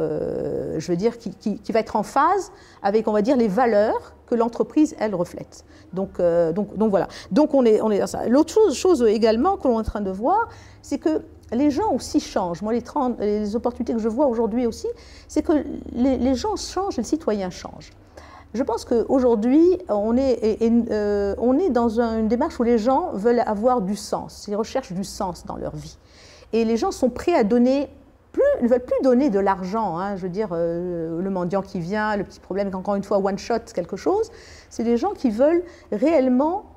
je 0.79 0.87
veux 0.87 0.97
dire, 0.97 1.19
qui, 1.19 1.31
qui, 1.35 1.73
va 1.73 1.81
être 1.81 1.97
en 1.97 2.03
phase 2.03 2.53
avec, 2.83 3.09
on 3.09 3.13
va 3.13 3.23
dire, 3.23 3.37
les 3.37 3.49
valeurs 3.49 4.15
que 4.27 4.35
l'entreprise 4.35 4.95
elle 4.99 5.15
reflète. 5.15 5.65
Donc, 5.93 6.19
euh, 6.19 6.53
donc, 6.53 6.77
donc 6.77 6.91
voilà. 6.91 7.09
Donc 7.31 7.55
on 7.55 7.65
est, 7.65 7.81
on 7.81 7.91
est 7.91 8.07
ça. 8.07 8.27
L'autre 8.29 8.73
chose, 8.73 9.03
également 9.03 9.57
que 9.57 9.69
l'on 9.69 9.75
est 9.75 9.81
en 9.81 9.83
train 9.83 10.01
de 10.01 10.11
voir, 10.11 10.49
c'est 10.83 10.99
que 10.99 11.23
les 11.53 11.71
gens 11.71 11.93
aussi 11.93 12.21
changent. 12.21 12.63
Moi, 12.63 12.73
les, 12.73 12.83
les 13.21 13.57
opportunités 13.57 13.93
que 13.93 14.01
je 14.01 14.09
vois 14.09 14.27
aujourd'hui 14.27 14.67
aussi, 14.67 14.89
c'est 15.29 15.43
que 15.43 15.53
les, 15.93 16.17
les, 16.17 16.35
gens 16.35 16.57
changent 16.57 16.99
et 16.99 17.03
le 17.03 17.07
citoyen 17.07 17.51
change. 17.51 17.91
Je 18.55 18.63
pense 18.63 18.85
qu'aujourd'hui, 18.85 19.79
on, 19.89 20.17
est, 20.17 20.63
euh, 20.91 21.35
on 21.39 21.59
est 21.59 21.71
dans 21.71 22.01
une 22.01 22.29
démarche 22.29 22.61
où 22.61 22.63
les 22.63 22.79
gens 22.79 23.11
veulent 23.13 23.43
avoir 23.45 23.81
du 23.83 23.97
sens, 23.97 24.47
ils 24.49 24.55
recherchent 24.55 24.93
du 24.93 25.03
sens 25.03 25.45
dans 25.45 25.57
leur 25.57 25.75
vie. 25.75 25.99
Et 26.53 26.65
les 26.65 26.77
gens 26.77 26.93
sont 26.93 27.11
prêts 27.11 27.35
à 27.35 27.43
donner 27.43 27.91
plus, 28.31 28.43
ne 28.63 28.69
veulent 28.69 28.85
plus 28.85 29.03
donner 29.03 29.29
de 29.29 29.41
l'argent. 29.41 29.99
Hein, 29.99 30.17
je 30.17 30.23
veux 30.23 30.29
dire, 30.29 30.51
euh, 30.53 31.21
le 31.21 31.31
mendiant 31.31 31.63
qui 31.63 31.81
vient, 31.81 32.17
le 32.17 32.23
petit 32.23 32.39
problème, 32.39 32.71
encore 32.75 32.95
une 32.95 33.03
fois, 33.03 33.19
one 33.19 33.39
shot, 33.39 33.59
quelque 33.75 33.97
chose. 33.97 34.31
C'est 34.71 34.85
des 34.85 34.97
gens 34.97 35.15
qui 35.15 35.31
veulent 35.31 35.65
réellement 35.91 36.74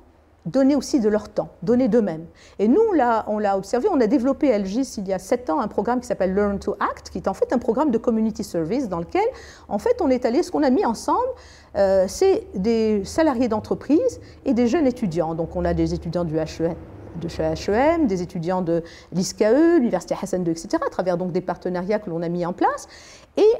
donner 0.48 0.74
aussi 0.74 1.00
de 1.00 1.08
leur 1.08 1.28
temps, 1.28 1.50
donner 1.62 1.88
d'eux-mêmes. 1.88 2.26
Et 2.58 2.68
nous, 2.68 2.80
on 3.26 3.38
l'a 3.38 3.56
observé, 3.56 3.88
on 3.92 4.00
a 4.00 4.06
développé 4.06 4.52
à 4.52 4.58
LGIS 4.58 4.96
il 4.98 5.08
y 5.08 5.12
a 5.12 5.18
sept 5.18 5.50
ans 5.50 5.60
un 5.60 5.68
programme 5.68 6.00
qui 6.00 6.06
s'appelle 6.06 6.34
Learn 6.34 6.58
to 6.58 6.74
Act, 6.80 7.10
qui 7.10 7.18
est 7.18 7.28
en 7.28 7.34
fait 7.34 7.52
un 7.52 7.58
programme 7.58 7.90
de 7.90 7.98
community 7.98 8.42
service 8.42 8.88
dans 8.88 8.98
lequel, 8.98 9.26
en 9.68 9.78
fait, 9.78 10.00
on 10.00 10.10
est 10.10 10.24
allé, 10.24 10.42
ce 10.42 10.50
qu'on 10.50 10.62
a 10.62 10.70
mis 10.70 10.84
ensemble, 10.84 11.28
euh, 11.76 12.06
c'est 12.08 12.46
des 12.54 13.04
salariés 13.04 13.48
d'entreprise 13.48 14.20
et 14.44 14.54
des 14.54 14.66
jeunes 14.66 14.86
étudiants. 14.86 15.34
Donc, 15.34 15.54
on 15.54 15.64
a 15.64 15.74
des 15.74 15.94
étudiants 15.94 16.24
du 16.24 16.38
HEM, 16.38 16.74
de 17.20 17.28
chez 17.28 17.42
HEM, 17.42 18.06
des 18.06 18.22
étudiants 18.22 18.62
de 18.62 18.82
l'ISKE, 19.12 19.44
l'Université 19.76 20.14
Hassan 20.20 20.44
II, 20.44 20.50
etc., 20.50 20.68
à 20.86 20.90
travers 20.90 21.18
donc 21.18 21.32
des 21.32 21.40
partenariats 21.40 21.98
que 21.98 22.10
l'on 22.10 22.22
a 22.22 22.28
mis 22.28 22.46
en 22.46 22.52
place. 22.52 22.88
Et 23.36 23.52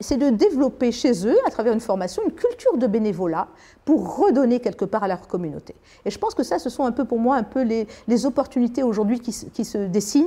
c'est 0.00 0.16
de 0.16 0.30
développer 0.30 0.92
chez 0.92 1.26
eux, 1.26 1.36
à 1.46 1.50
travers 1.50 1.74
une 1.74 1.80
formation, 1.80 2.22
une 2.24 2.32
culture 2.32 2.76
de 2.78 2.86
bénévolat 2.86 3.48
pour 3.84 4.18
redonner 4.18 4.60
quelque 4.60 4.84
part 4.84 5.04
à 5.04 5.08
leur 5.08 5.26
communauté. 5.26 5.74
Et 6.04 6.10
je 6.10 6.18
pense 6.18 6.34
que 6.34 6.42
ça, 6.42 6.58
ce 6.58 6.70
sont 6.70 6.84
un 6.84 6.92
peu 6.92 7.04
pour 7.04 7.18
moi 7.18 7.36
un 7.36 7.42
peu 7.42 7.62
les, 7.62 7.86
opportunités 8.26 8.82
aujourd'hui 8.82 9.20
qui, 9.20 9.32
se 9.32 9.78
dessinent, 9.78 10.26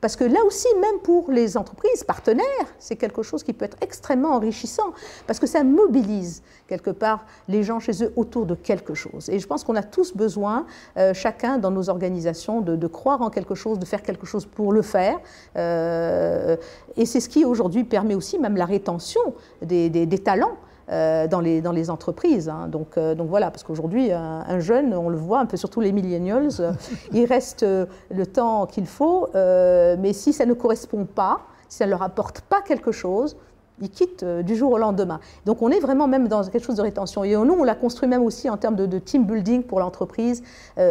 parce 0.00 0.14
que 0.14 0.24
là 0.24 0.38
aussi, 0.46 0.68
même 0.80 1.00
pour 1.02 1.30
les 1.30 1.56
entreprises 1.56 2.04
partenaires, 2.04 2.44
c'est 2.78 2.94
quelque 2.96 3.22
chose 3.22 3.42
qui 3.42 3.52
peut 3.52 3.64
être 3.64 3.76
extrêmement 3.80 4.30
enrichissant, 4.30 4.92
parce 5.26 5.40
que 5.40 5.46
ça 5.46 5.64
mobilise 5.64 6.42
quelque 6.68 6.90
part 6.90 7.26
les 7.48 7.64
gens 7.64 7.80
chez 7.80 8.04
eux 8.04 8.12
autour 8.14 8.46
de 8.46 8.54
quelque 8.54 8.94
chose. 8.94 9.28
Et 9.28 9.40
je 9.40 9.46
pense 9.46 9.64
qu'on 9.64 9.74
a 9.74 9.82
tous 9.82 10.14
besoin, 10.14 10.66
euh, 10.96 11.12
chacun 11.14 11.58
dans 11.58 11.72
nos 11.72 11.90
organisations, 11.90 12.60
de, 12.60 12.86
croire 12.86 13.22
en 13.22 13.30
quelque 13.30 13.54
chose, 13.54 13.78
de 13.78 13.84
faire 13.84 14.02
quelque 14.02 14.26
chose 14.26 14.46
pour 14.46 14.72
le 14.72 14.82
faire. 14.82 15.18
Euh, 15.56 16.56
et 16.96 17.06
c'est 17.06 17.20
ce 17.20 17.28
qui 17.28 17.44
aujourd'hui 17.44 17.84
permet 17.84 18.14
aussi 18.14 18.38
même 18.38 18.56
la 18.56 18.66
rétention 18.66 19.34
des 19.62 20.22
talents. 20.22 20.56
Euh, 20.92 21.26
dans, 21.26 21.40
les, 21.40 21.62
dans 21.62 21.72
les 21.72 21.88
entreprises. 21.88 22.50
Hein. 22.50 22.68
Donc, 22.68 22.98
euh, 22.98 23.14
donc 23.14 23.28
voilà, 23.30 23.50
parce 23.50 23.62
qu'aujourd'hui, 23.62 24.12
un, 24.12 24.60
jeune, 24.60 24.92
on 24.92 25.08
le 25.08 25.16
voit 25.16 25.38
un 25.38 25.46
peu, 25.46 25.56
surtout 25.56 25.80
les 25.80 25.90
millennials, 25.90 26.50
euh, 26.60 26.72
il 27.14 27.24
reste 27.24 27.62
le 27.64 28.26
temps 28.26 28.66
qu'il 28.66 28.84
faut, 28.84 29.28
mais 29.34 30.12
si 30.12 30.34
ça 30.34 30.44
ne 30.44 30.52
correspond 30.52 31.06
pas, 31.06 31.40
si 31.70 31.78
ça 31.78 31.86
ne 31.86 31.90
leur 31.90 32.02
apporte 32.02 32.42
pas 32.42 32.60
quelque 32.60 32.92
chose, 32.92 33.38
ils 33.80 33.88
quittent 33.88 34.24
du 34.24 34.54
jour 34.54 34.72
au 34.72 34.78
lendemain. 34.78 35.18
Donc 35.46 35.62
on 35.62 35.70
est 35.70 35.80
vraiment 35.80 36.08
même 36.08 36.28
dans 36.28 36.44
quelque 36.44 36.64
chose 36.64 36.76
de 36.76 36.82
rétention. 36.82 37.24
Et 37.24 37.34
nous, 37.34 37.54
on 37.54 37.64
l'a 37.64 37.74
construit 37.74 38.08
même 38.08 38.22
aussi 38.22 38.50
en 38.50 38.58
termes 38.58 38.76
de, 38.76 38.98
team 38.98 39.24
building 39.24 39.62
pour 39.62 39.80
l'entreprise 39.80 40.42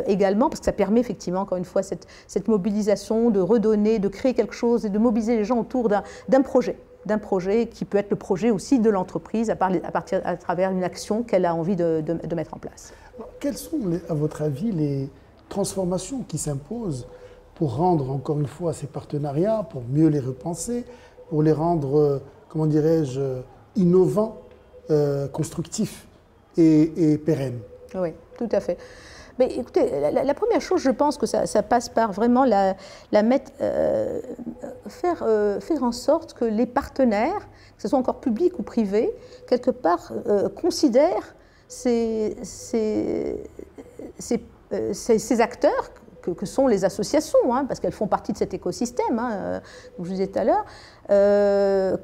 également, 0.07 0.49
parce 0.49 0.61
que 0.61 0.65
ça 0.65 0.71
permet 0.71 0.99
effectivement, 0.99 1.41
encore 1.41 1.59
une 1.59 1.65
fois, 1.65 1.83
cette, 1.83 2.07
cette 2.27 2.47
mobilisation, 2.47 3.29
de 3.29 3.39
redonner, 3.39 3.99
de 3.99 4.07
créer 4.07 4.33
quelque 4.33 4.55
chose 4.55 4.83
et 4.83 4.89
de 4.89 4.97
mobiliser 4.97 5.37
les 5.37 5.43
gens 5.43 5.59
autour 5.59 5.89
d'un 5.89 6.41
projet 6.41 6.77
d'un 7.05 7.17
projet 7.17 7.67
qui 7.67 7.85
peut 7.85 7.97
être 7.97 8.11
le 8.11 8.15
projet 8.15 8.51
aussi 8.51 8.79
de 8.79 8.89
l'entreprise 8.89 9.49
à, 9.49 9.55
partir, 9.55 10.21
à 10.23 10.37
travers 10.37 10.71
une 10.71 10.83
action 10.83 11.23
qu'elle 11.23 11.45
a 11.45 11.55
envie 11.55 11.75
de, 11.75 12.03
mettre 12.35 12.53
en 12.53 12.59
place. 12.59 12.93
quelles 13.39 13.57
sont, 13.57 13.79
à 14.09 14.13
votre 14.13 14.41
avis, 14.41 14.71
les 14.71 15.09
transformations 15.49 16.23
qui 16.27 16.37
s'imposent 16.37 17.07
pour 17.55 17.75
rendre, 17.75 18.09
encore 18.11 18.39
une 18.39 18.47
fois, 18.47 18.73
ces 18.73 18.87
partenariats, 18.87 19.67
pour 19.69 19.83
mieux 19.89 20.07
les 20.07 20.19
repenser, 20.19 20.85
pour 21.29 21.43
les 21.43 21.51
rendre, 21.51 21.97
euh, 21.97 22.19
comment 22.49 22.65
dirais-je, 22.65 23.41
innovants, 23.75 24.37
euh, 24.89 25.27
constructifs 25.27 26.07
et, 26.57 27.13
et 27.13 27.17
pérennes? 27.17 27.59
Oui, 27.95 28.09
tout 28.37 28.49
à 28.51 28.59
fait. 28.59 28.77
Mais 29.41 29.47
écoutez, 29.57 29.89
la, 30.11 30.33
première 30.35 30.61
chose, 30.61 30.81
je 30.81 30.91
pense 30.91 31.17
que 31.17 31.25
ça, 31.25 31.63
passe 31.63 31.89
par 31.89 32.11
vraiment 32.11 32.45
euh, 32.45 34.21
faire, 34.87 35.23
euh, 35.23 35.59
faire 35.59 35.83
en 35.83 35.91
sorte 35.91 36.35
que 36.35 36.45
les 36.45 36.67
partenaires, 36.67 37.49
que 37.75 37.81
ce 37.81 37.87
soit 37.87 37.97
encore 37.97 38.19
publics 38.19 38.59
ou 38.59 38.61
privés, 38.61 39.11
quelque 39.47 39.71
part 39.71 40.13
euh, 40.27 40.47
considèrent 40.47 41.35
ces, 41.67 42.35
acteurs 45.39 45.89
que, 46.21 46.45
sont 46.45 46.67
les 46.67 46.85
associations, 46.85 47.55
hein, 47.55 47.65
parce 47.65 47.79
qu'elles 47.79 47.93
font 47.93 48.05
partie 48.05 48.33
de 48.33 48.37
cet 48.37 48.53
écosystème, 48.53 49.17
hein, 49.17 49.59
comme 49.97 50.05
je 50.05 50.09
vous 50.11 50.17
disais 50.17 50.27
tout 50.27 50.37
à 50.37 50.43
l'heure, 50.43 50.65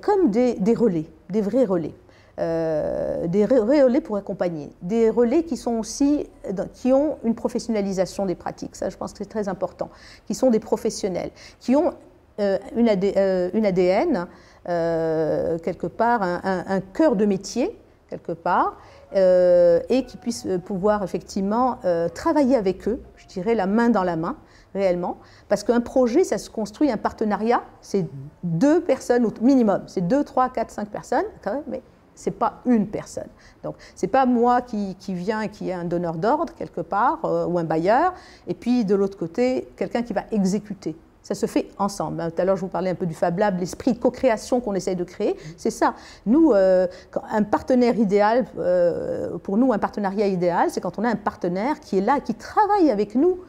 comme 0.02 0.32
des 0.32 0.74
relais, 0.74 1.06
des 1.30 1.42
vrais 1.42 1.66
relais. 1.66 1.94
Euh, 2.40 3.26
des 3.26 3.46
relais 3.46 4.00
pour 4.00 4.16
accompagner, 4.16 4.70
des 4.84 5.10
relais 5.10 5.42
qui 5.42 5.58
sont 5.58 5.80
aussi 5.80 6.30
qui 6.74 6.94
ont 6.94 7.18
une 7.24 7.34
professionnalisation 7.34 8.28
des 8.28 8.36
pratiques, 8.36 8.76
ça 8.76 8.92
je 8.92 8.98
pense 8.98 9.12
que 9.14 9.18
c'est 9.18 9.30
très 9.30 9.48
important, 9.48 9.90
qui 10.28 10.36
sont 10.36 10.52
des 10.52 10.60
professionnels, 10.60 11.32
qui 11.60 11.76
ont 11.76 11.96
euh, 12.40 12.60
une, 12.76 12.90
ADN 12.90 14.28
euh, 14.70 15.58
quelque 15.58 15.88
part, 15.88 16.22
un, 16.22 16.80
cœur 16.94 17.16
de 17.16 17.26
métier 17.26 17.76
quelque 18.08 18.34
part, 18.34 18.78
et 19.16 20.06
qui 20.06 20.18
puissent 20.18 20.48
pouvoir 20.64 21.04
effectivement 21.04 21.80
travailler 22.14 22.56
avec 22.56 22.88
eux, 22.88 23.02
je 23.16 23.26
dirais 23.26 23.56
la 23.56 23.66
main 23.66 23.90
dans 23.90 24.04
la 24.04 24.16
main, 24.16 24.38
réellement. 24.76 25.18
Parce 25.50 25.64
qu'un 25.64 25.82
projet, 25.82 26.24
ça 26.24 26.38
se 26.38 26.52
construit, 26.52 26.92
un 26.92 26.98
partenariat, 26.98 27.64
c'est 27.82 28.06
deux 28.44 28.80
personnes 28.82 29.26
au 29.26 29.34
minimum. 29.42 29.82
C'est 29.88 30.08
deux, 30.08 30.24
trois, 30.24 30.50
quatre, 30.50 30.72
cinq 30.72 30.90
personnes, 30.90 31.26
quand 31.44 31.64
mais 31.68 31.82
c'est 32.18 32.32
pas 32.32 32.62
une 32.66 32.88
personne. 32.88 33.30
Donc, 33.64 33.76
c'est 33.96 34.08
pas 34.08 34.26
moi 34.26 34.62
qui, 34.62 34.96
qui 35.00 35.14
viens 35.14 35.42
et 35.42 35.50
qui 35.50 35.70
est 35.70 35.74
un 35.74 35.86
donneur 35.86 36.16
d'ordre 36.16 36.54
quelque 36.54 36.82
part 36.82 37.20
euh, 37.24 37.46
ou 37.46 37.58
un 37.60 37.64
bailleur, 37.64 38.14
et 38.48 38.54
puis 38.54 38.84
de 38.84 38.96
l'autre 38.96 39.18
côté, 39.18 39.70
quelqu'un 39.78 40.02
qui 40.02 40.14
va 40.14 40.24
exécuter. 40.32 40.96
Ça 41.22 41.36
se 41.36 41.46
fait 41.46 41.68
ensemble. 41.78 42.32
Tout 42.34 42.42
à 42.42 42.46
l'heure, 42.46 42.56
je 42.56 42.62
vous 42.62 42.70
parlais 42.70 42.90
un 42.90 42.96
peu 42.96 43.06
du 43.06 43.14
Fab 43.14 43.38
Lab, 43.38 43.60
l'esprit 43.60 43.92
de 43.92 44.00
co-création 44.00 44.62
qu'on 44.62 44.74
essaye 44.76 44.96
de 44.96 45.04
créer. 45.04 45.36
C'est 45.58 45.72
ça. 45.72 45.94
Nous, 46.26 46.54
euh, 46.54 46.88
un 47.30 47.44
partenaire 47.44 47.98
idéal, 47.98 48.46
euh, 48.58 49.38
pour 49.40 49.58
nous, 49.58 49.74
un 49.74 49.78
partenariat 49.78 50.28
idéal, 50.28 50.70
c'est 50.72 50.80
quand 50.80 50.98
on 50.98 51.04
a 51.04 51.10
un 51.10 51.18
partenaire 51.18 51.82
qui 51.82 51.98
est 51.98 52.02
là, 52.02 52.22
qui 52.22 52.34
travaille 52.34 52.90
avec 52.90 53.16
nous 53.16 53.40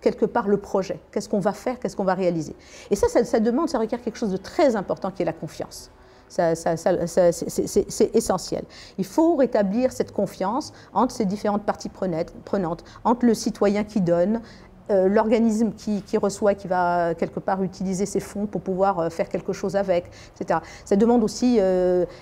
quelque 0.00 0.26
part 0.26 0.46
le 0.46 0.58
projet. 0.58 1.00
Qu'est-ce 1.10 1.28
qu'on 1.28 1.40
va 1.40 1.52
faire, 1.52 1.80
qu'est-ce 1.80 1.96
qu'on 1.96 2.04
va 2.04 2.14
réaliser? 2.14 2.54
Et 2.88 2.94
ça, 2.94 3.08
ça, 3.08 3.24
ça 3.24 3.40
demande, 3.40 3.68
ça 3.68 3.80
requiert 3.80 4.00
quelque 4.00 4.18
chose 4.18 4.30
de 4.30 4.36
très 4.36 4.76
important 4.76 5.10
qui 5.10 5.22
est 5.22 5.26
la 5.26 5.32
confiance 5.32 5.90
c'est 6.28 8.10
essentiel. 8.14 8.64
Il 8.98 9.04
faut 9.04 9.36
rétablir 9.36 9.92
cette 9.92 10.12
confiance 10.12 10.72
entre 10.92 11.14
ces 11.14 11.24
différentes 11.24 11.64
parties 11.64 11.90
prenantes, 11.90 12.84
entre 13.04 13.26
le 13.26 13.34
citoyen 13.34 13.84
qui 13.84 14.00
donne 14.00 14.40
l'organisme 14.90 15.72
qui, 15.76 16.00
qui, 16.00 16.16
reçoit, 16.16 16.54
qui 16.54 16.66
va 16.66 17.14
quelque 17.14 17.40
part 17.40 17.62
utiliser 17.62 18.06
ces 18.06 18.20
fonds 18.20 18.46
pour 18.46 18.62
pouvoir 18.62 19.12
faire 19.12 19.28
quelque 19.28 19.52
chose 19.52 19.76
avec, 19.76 20.10
etc. 20.40 20.60
Ça 20.86 20.96
demande 20.96 21.22
aussi 21.22 21.60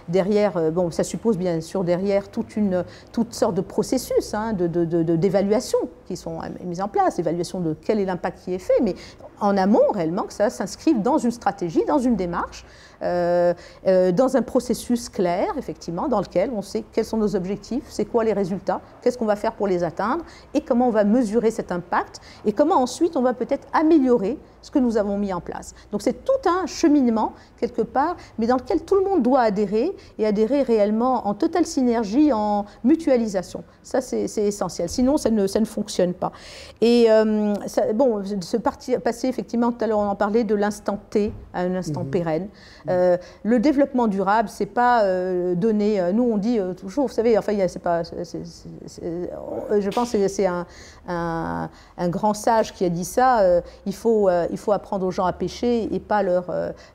derrière, 0.08 0.72
bon, 0.72 0.90
ça 0.90 1.04
suppose 1.04 1.38
bien 1.38 1.60
sûr 1.60 1.84
derrière 1.84 2.28
toute 2.28 2.56
une 2.56 2.84
toute 3.12 3.34
sorte 3.34 3.54
de 3.54 3.60
processus 3.60 4.34
hein, 4.34 4.52
d'évaluation 4.52 5.78
qui 6.06 6.16
sont 6.16 6.40
mis 6.64 6.80
en 6.80 6.88
place, 6.88 7.20
évaluation 7.20 7.60
de 7.60 7.76
quel 7.80 8.00
est 8.00 8.04
l'impact 8.04 8.40
qui 8.44 8.54
est 8.54 8.58
fait, 8.58 8.80
mais 8.82 8.96
en 9.40 9.56
amont 9.56 9.92
réellement 9.92 10.22
que 10.22 10.32
ça 10.32 10.50
s'inscrive 10.50 11.02
dans 11.02 11.18
une 11.18 11.30
stratégie, 11.30 11.84
dans 11.84 11.98
une 11.98 12.16
démarche 12.16 12.64
euh, 13.02 13.54
euh, 13.86 14.12
dans 14.12 14.36
un 14.36 14.42
processus 14.42 15.08
clair, 15.08 15.48
effectivement, 15.58 16.08
dans 16.08 16.20
lequel 16.20 16.50
on 16.54 16.62
sait 16.62 16.84
quels 16.92 17.04
sont 17.04 17.16
nos 17.16 17.36
objectifs, 17.36 17.84
c'est 17.88 18.04
quoi 18.04 18.24
les 18.24 18.32
résultats, 18.32 18.80
qu'est-ce 19.02 19.18
qu'on 19.18 19.26
va 19.26 19.36
faire 19.36 19.52
pour 19.52 19.66
les 19.66 19.84
atteindre, 19.84 20.24
et 20.54 20.60
comment 20.60 20.88
on 20.88 20.90
va 20.90 21.04
mesurer 21.04 21.50
cet 21.50 21.72
impact, 21.72 22.20
et 22.44 22.52
comment 22.52 22.76
ensuite 22.76 23.16
on 23.16 23.22
va 23.22 23.34
peut-être 23.34 23.66
améliorer 23.72 24.38
ce 24.62 24.70
que 24.70 24.78
nous 24.78 24.96
avons 24.96 25.16
mis 25.16 25.32
en 25.32 25.40
place. 25.40 25.74
Donc 25.92 26.02
c'est 26.02 26.24
tout 26.24 26.48
un 26.48 26.66
cheminement, 26.66 27.32
quelque 27.58 27.82
part, 27.82 28.16
mais 28.38 28.46
dans 28.46 28.56
lequel 28.56 28.82
tout 28.82 28.96
le 28.96 29.04
monde 29.04 29.22
doit 29.22 29.40
adhérer, 29.40 29.94
et 30.18 30.26
adhérer 30.26 30.62
réellement 30.62 31.26
en 31.28 31.34
totale 31.34 31.66
synergie, 31.66 32.32
en 32.32 32.64
mutualisation. 32.82 33.62
Ça, 33.82 34.00
c'est 34.00 34.24
essentiel. 34.24 34.88
Sinon, 34.88 35.16
ça 35.16 35.30
ne, 35.30 35.46
ça 35.46 35.60
ne 35.60 35.64
fonctionne 35.64 36.12
pas. 36.12 36.32
Et 36.80 37.06
euh, 37.08 37.54
bon, 37.94 38.22
ce 38.40 38.56
parti, 38.56 38.96
passer, 38.98 39.28
effectivement, 39.28 39.70
tout 39.70 39.84
à 39.84 39.86
l'heure, 39.86 40.00
on 40.00 40.08
en 40.08 40.16
parlait 40.16 40.42
de 40.42 40.56
l'instant 40.56 40.98
T 41.10 41.32
à 41.54 41.60
un 41.60 41.74
instant 41.76 42.02
mmh. 42.02 42.10
pérenne. 42.10 42.48
Euh, 42.88 43.16
le 43.42 43.58
développement 43.58 44.06
durable, 44.06 44.48
c'est 44.48 44.66
pas 44.66 45.04
euh, 45.04 45.54
donné. 45.54 46.00
Euh, 46.00 46.12
nous, 46.12 46.22
on 46.22 46.38
dit 46.38 46.58
toujours, 46.76 47.06
vous 47.06 47.12
savez, 47.12 47.36
enfin, 47.38 47.52
c'est 47.68 47.82
pas. 47.82 48.02
je 48.02 49.90
pense 49.90 50.12
que 50.12 50.28
c'est 50.28 50.46
un, 50.46 50.66
un, 51.08 52.08
grand 52.08 52.34
sage 52.34 52.72
qui 52.74 52.84
a 52.84 52.88
dit 52.88 53.04
ça. 53.04 53.42
il 53.86 53.94
faut, 53.94 54.28
il 54.50 54.58
faut 54.58 54.72
apprendre 54.72 55.06
aux 55.06 55.10
gens 55.10 55.26
à 55.26 55.32
pêcher 55.32 55.94
et 55.94 56.00
pas 56.00 56.22
leur, 56.22 56.46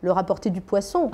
leur 0.02 0.18
apporter 0.18 0.50
du 0.50 0.62
poisson. 0.62 1.12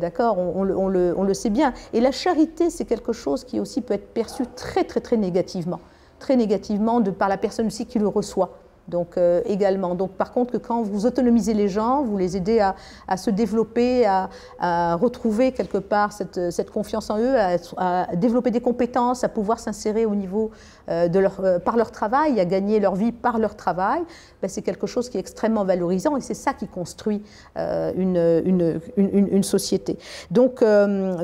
D'accord 0.00 0.38
on, 0.38 0.60
on, 0.60 0.88
le, 0.88 1.14
on, 1.16 1.22
le, 1.24 1.34
sait 1.34 1.50
bien. 1.50 1.72
Et 1.92 2.00
la 2.00 2.12
charité, 2.12 2.70
c'est 2.70 2.84
quelque 2.84 3.12
chose 3.12 3.44
qui 3.44 3.60
aussi 3.60 3.80
peut 3.80 3.94
être 3.94 4.12
perçu 4.12 4.44
très, 4.54 4.84
très, 4.84 5.00
très 5.00 5.16
négativement. 5.16 5.80
Très 6.18 6.36
négativement 6.36 7.00
de, 7.00 7.10
par 7.10 7.28
la 7.28 7.38
personne 7.38 7.66
aussi 7.66 7.86
qui 7.86 7.98
le 7.98 8.08
reçoit. 8.08 8.58
Donc 8.90 9.16
euh, 9.16 9.40
également. 9.46 9.94
Donc 9.94 10.12
par 10.12 10.32
contre, 10.32 10.58
quand 10.58 10.82
vous 10.82 11.06
autonomisez 11.06 11.54
les 11.54 11.68
gens, 11.68 12.02
vous 12.02 12.18
les 12.18 12.36
aidez 12.36 12.58
à, 12.60 13.16
se 13.16 13.30
développer, 13.30 14.06
à, 14.06 14.96
retrouver 14.96 15.52
quelque 15.52 15.78
part 15.78 16.12
cette, 16.12 16.50
cette 16.50 16.70
confiance 16.70 17.08
en 17.08 17.18
eux, 17.18 17.36
à, 17.76 18.14
développer 18.16 18.50
des 18.50 18.60
compétences, 18.60 19.24
à 19.24 19.28
pouvoir 19.28 19.58
s'insérer 19.60 20.04
au 20.04 20.14
niveau 20.14 20.50
euh, 20.88 21.08
de 21.08 21.18
leur, 21.18 21.40
euh, 21.40 21.58
par 21.58 21.76
leur 21.76 21.90
travail, 21.90 22.40
à 22.40 22.44
gagner 22.44 22.80
leur 22.80 22.96
vie 22.96 23.12
par 23.12 23.38
leur 23.38 23.54
travail, 23.56 24.02
ben, 24.42 24.48
c'est 24.48 24.62
quelque 24.62 24.86
chose 24.86 25.08
qui 25.08 25.16
est 25.16 25.20
extrêmement 25.20 25.64
valorisant 25.64 26.16
et 26.16 26.20
c'est 26.20 26.34
ça 26.34 26.52
qui 26.52 26.66
construit 26.66 27.22
une, 27.56 28.16
une, 28.44 28.80
une, 28.96 29.28
une, 29.28 29.42
société. 29.42 29.98
Donc, 30.30 30.64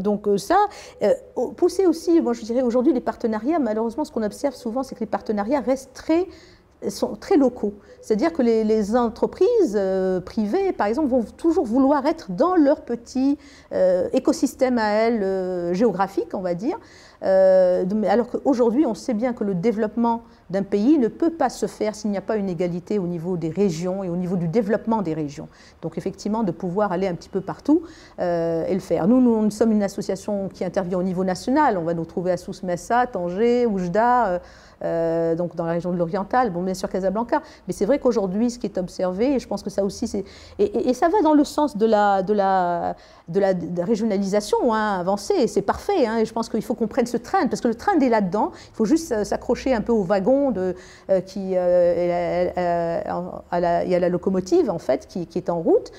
donc 0.01 0.29
ça, 0.37 0.57
pousser 1.57 1.87
aussi, 1.87 2.21
moi 2.21 2.33
je 2.33 2.43
dirais 2.43 2.63
aujourd'hui 2.63 2.93
les 2.93 3.01
partenariats, 3.01 3.59
malheureusement 3.59 4.05
ce 4.05 4.13
qu'on 4.13 4.23
observe 4.23 4.55
souvent, 4.55 4.83
c'est 4.83 4.95
que 4.95 5.01
les 5.01 5.07
partenariats 5.07 5.61
restent 5.61 5.95
très 5.95 6.27
sont 6.89 7.15
très 7.17 7.37
locaux. 7.37 7.75
C'est-à-dire 8.07 8.33
que 8.33 8.43
les, 8.43 8.95
entreprises 8.95 9.75
euh, 9.75 10.21
privées, 10.21 10.73
par 10.73 10.87
exemple, 10.87 11.09
vont 11.09 11.25
toujours 11.25 11.67
vouloir 11.67 12.07
être 12.07 12.31
dans 12.31 12.55
leur 12.55 12.83
petit 12.83 13.37
euh, 13.73 14.09
écosystème 14.13 14.79
à 14.79 14.91
elles 14.91 15.25
euh, 15.25 15.75
géographique, 15.75 16.29
on 16.33 16.41
va 16.41 16.55
dire. 16.55 16.79
alors 17.23 18.29
qu'aujourd'hui, 18.29 18.87
on 18.87 18.95
sait 18.95 19.15
bien 19.15 19.33
que 19.33 19.43
le 19.43 19.55
développement 19.57 20.23
d'un 20.51 20.63
pays 20.63 20.99
ne 20.99 21.09
peut 21.09 21.31
pas 21.31 21.49
se 21.49 21.67
faire 21.67 21.97
s'il 21.97 22.13
n'y 22.13 22.17
a 22.17 22.21
pas 22.21 22.37
une 22.37 22.49
égalité 22.49 23.01
au 23.01 23.09
niveau 23.09 23.37
des 23.37 23.49
régions 23.49 24.05
et 24.05 24.09
au 24.09 24.17
niveau 24.17 24.37
du 24.37 24.47
développement 24.47 25.03
des 25.03 25.15
régions. 25.15 25.49
Donc 25.83 25.99
effectivement, 25.99 26.45
de 26.45 26.53
pouvoir 26.53 26.93
aller 26.93 27.09
un 27.09 27.15
petit 27.15 27.29
peu 27.29 27.41
partout 27.41 27.83
et 28.21 28.73
le 28.73 28.81
faire. 28.81 29.09
Nous, 29.09 29.21
nous, 29.21 29.51
sommes 29.51 29.73
une 29.73 29.83
association 29.83 30.49
qui 30.49 30.65
intervient 30.65 30.99
au 30.99 31.03
niveau 31.03 31.25
national. 31.25 31.77
On 31.77 31.83
va 31.83 31.95
nous 31.95 32.05
trouver 32.05 32.31
à 32.31 32.37
Souss-Messa, 32.37 33.09
Tanger, 33.09 33.67
Oujda. 33.67 34.41
Euh, 34.85 35.35
donc 35.35 35.57
dans 35.57 35.65
la 35.65 35.73
région 35.73 35.91
de 35.91 35.97
l'Oriental, 35.97 36.51
bon, 36.51 36.63
bien 36.63 36.75
sûr 36.75 36.89
Casablanca. 36.89 37.43
Mais 37.67 37.73
c'est 37.73 37.87
vrai 37.87 37.99
qu'aujourd'hui, 37.99 38.51
ce 38.51 38.59
qui 38.59 38.67
est 38.67 38.79
observé, 38.79 39.35
et 39.35 39.39
je 39.39 39.49
pense 39.49 39.63
que 39.63 39.71
ça 39.71 39.85
aussi, 39.85 40.07
c'est. 40.07 40.25
Et, 40.59 40.93
ça 40.95 41.09
va 41.09 41.21
dans 41.23 41.35
le 41.35 41.45
sens 41.45 41.77
de 41.77 41.85
la, 41.87 42.23
la, 42.29 42.95
la, 43.35 43.55
régionalisation 43.85 44.73
hein, 44.73 44.99
avancée, 45.01 45.47
c'est 45.47 45.63
parfait. 45.63 46.07
Hein, 46.07 46.19
et 46.19 46.25
je 46.25 46.33
pense 46.33 46.49
qu'il 46.49 46.63
faut 46.63 46.75
qu'on 46.75 46.87
prenne 46.87 47.07
ce 47.07 47.17
train, 47.17 47.47
parce 47.49 47.61
que 47.61 47.69
le 47.69 47.75
train 47.75 47.99
est 47.99 48.09
là-dedans. 48.09 48.53
Il 48.55 48.75
faut 48.75 48.85
juste 48.85 49.13
euh, 49.13 49.25
s'accrocher 49.25 49.75
un 49.75 49.81
peu 49.81 49.93
au 49.93 50.03
wagon 50.03 50.53
euh, 50.57 50.73
qui. 51.21 51.41
il 51.41 51.51
y 51.51 51.57
a 53.95 53.99
la 54.01 54.09
locomotive, 54.09 54.71
en 54.71 54.79
fait, 54.79 55.07
qui, 55.07 55.27
qui 55.27 55.39
est 55.39 55.51
en 55.51 55.61
route, 55.61 55.93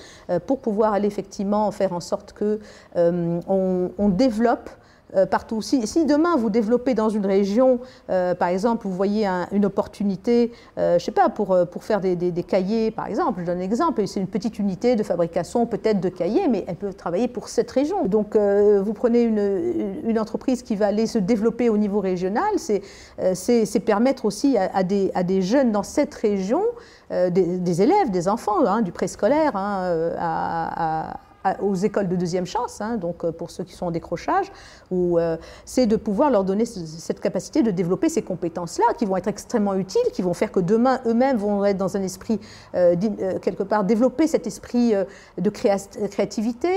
pour 0.46 0.60
pouvoir 0.60 0.92
aller 0.92 1.06
effectivement 1.06 1.70
faire 1.70 1.92
en 1.92 2.00
sorte 2.00 2.32
que 2.32 2.60
on, 2.96 3.90
on 3.98 4.08
développe 4.08 4.70
euh, 5.16 5.26
partout. 5.26 5.62
Si, 5.62 6.04
demain 6.04 6.36
vous 6.36 6.50
développez 6.50 6.94
dans 6.94 7.08
une 7.08 7.24
région, 7.24 7.80
euh, 8.10 8.34
par 8.34 8.48
exemple, 8.48 8.86
vous 8.86 8.94
voyez 8.94 9.26
une 9.52 9.64
opportunité, 9.64 10.52
euh, 10.76 10.90
je 10.90 10.94
ne 10.94 10.98
sais 10.98 11.12
pas, 11.12 11.28
pour, 11.28 11.56
pour 11.70 11.84
faire 11.84 12.00
des, 12.00 12.16
cahiers, 12.42 12.90
par 12.90 13.06
exemple, 13.06 13.40
je 13.40 13.46
donne 13.46 13.58
un 13.58 13.62
exemple, 13.62 14.06
c'est 14.06 14.20
une 14.20 14.26
petite 14.26 14.58
unité 14.58 14.96
de 14.96 15.02
fabrication 15.02 15.66
peut-être 15.66 16.00
de 16.00 16.08
cahiers, 16.08 16.48
mais 16.48 16.64
elle 16.66 16.76
peut 16.76 16.92
travailler 16.92 17.28
pour 17.28 17.48
cette 17.48 17.70
région. 17.70 18.06
Donc 18.06 18.36
vous 18.36 18.92
prenez 18.92 19.22
une, 19.22 20.18
entreprise 20.18 20.62
qui 20.62 20.74
va 20.74 20.86
aller 20.88 21.06
se 21.06 21.18
développer 21.18 21.68
au 21.68 21.78
niveau 21.78 22.00
régional, 22.00 22.48
c'est 22.58 23.80
permettre 23.80 24.24
aussi 24.24 24.56
à, 24.58 24.82
des, 24.82 25.10
à, 25.14 25.22
des, 25.22 25.42
jeunes 25.42 25.72
dans 25.72 25.82
cette 25.82 26.14
région, 26.14 26.62
des, 27.10 27.82
élèves, 27.82 28.10
des 28.10 28.28
enfants, 28.28 28.64
hein, 28.66 28.82
du 28.82 28.92
préscolaire, 28.92 29.52
hein, 29.54 30.12
à 30.18 31.20
aux 31.60 31.74
écoles 31.74 32.08
de 32.08 32.16
deuxième 32.16 32.46
chance, 32.46 32.80
hein, 32.80 32.96
donc 32.96 33.24
euh, 33.24 33.32
pour 33.32 33.50
ceux 33.50 33.64
qui 33.64 33.72
sont 33.72 33.86
en 33.86 33.90
décrochage, 33.90 34.50
euh, 34.92 35.36
c'est 35.64 35.86
de 35.86 35.96
pouvoir 35.96 36.30
leur 36.30 36.44
donner 36.44 36.64
cette 36.64 37.20
capacité 37.20 37.62
de 37.62 37.70
développer 37.70 38.08
ces 38.08 38.22
compétences-là, 38.22 38.94
qui 38.98 39.04
vont 39.04 39.16
être 39.16 39.28
extrêmement 39.28 39.74
utiles, 39.74 40.10
qui 40.12 40.22
vont 40.22 40.34
faire 40.34 40.52
que 40.52 40.60
demain 40.60 41.00
eux-mêmes 41.06 41.36
vont 41.36 41.64
être 41.64 41.76
dans 41.76 41.96
un 41.96 42.02
esprit 42.02 42.40
euh, 42.74 42.96
quelque 43.40 43.62
part 43.62 43.84
développer 43.84 44.26
cet 44.26 44.46
esprit 44.46 44.92
de 45.38 45.50
créativité, 45.50 46.68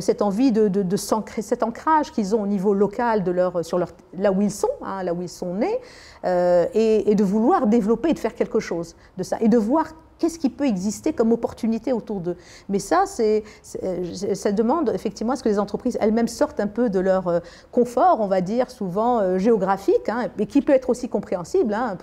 cette 0.00 0.22
envie 0.22 0.52
de, 0.52 0.68
de, 0.68 0.96
cet 0.96 1.62
ancrage 1.62 2.12
qu'ils 2.12 2.34
ont 2.34 2.42
au 2.42 2.46
niveau 2.46 2.74
local 2.74 3.22
de 3.22 3.30
leur, 3.30 3.64
sur 3.64 3.78
leur, 3.78 3.90
là 4.16 4.32
où 4.32 4.42
ils 4.42 4.50
sont, 4.50 4.68
hein, 4.82 5.02
là 5.02 5.14
où 5.14 5.22
ils 5.22 5.28
sont 5.28 5.54
nés, 5.54 5.78
et, 6.24 7.10
et 7.10 7.14
de 7.14 7.24
vouloir 7.24 7.66
développer 7.66 8.10
et 8.10 8.14
de 8.14 8.18
faire 8.18 8.34
quelque 8.34 8.60
chose 8.60 8.96
de 9.16 9.22
ça, 9.22 9.36
et 9.40 9.48
de 9.48 9.58
voir 9.58 9.86
qu'est-ce 10.20 10.38
qui 10.38 10.50
peut 10.50 10.66
exister 10.66 11.12
comme 11.12 11.32
opportunité 11.32 11.92
autour 11.92 12.20
d'eux? 12.20 12.36
Mais 12.68 12.78
ça, 12.78 13.04
c'est, 13.06 13.42
ça 13.62 14.52
demande 14.52 14.92
effectivement 14.94 15.32
à 15.32 15.36
ce 15.36 15.42
que 15.42 15.48
les 15.48 15.58
entreprises 15.58 15.98
elles-mêmes 16.00 16.28
sortent 16.28 16.60
un 16.60 16.66
peu 16.68 16.90
de 16.90 17.00
leur 17.00 17.26
euh, 17.26 17.40
confort, 17.72 18.20
on 18.20 18.28
va 18.28 18.40
dire, 18.40 18.70
souvent 18.70 19.20
euh, 19.20 19.38
géographique, 19.38 20.08
hein, 20.08 20.28
mais 20.38 20.46
qui 20.46 20.62
peut 20.62 20.72
être 20.72 20.90
aussi 20.90 21.08
compréhensible, 21.08 21.74
hein, 21.74 21.96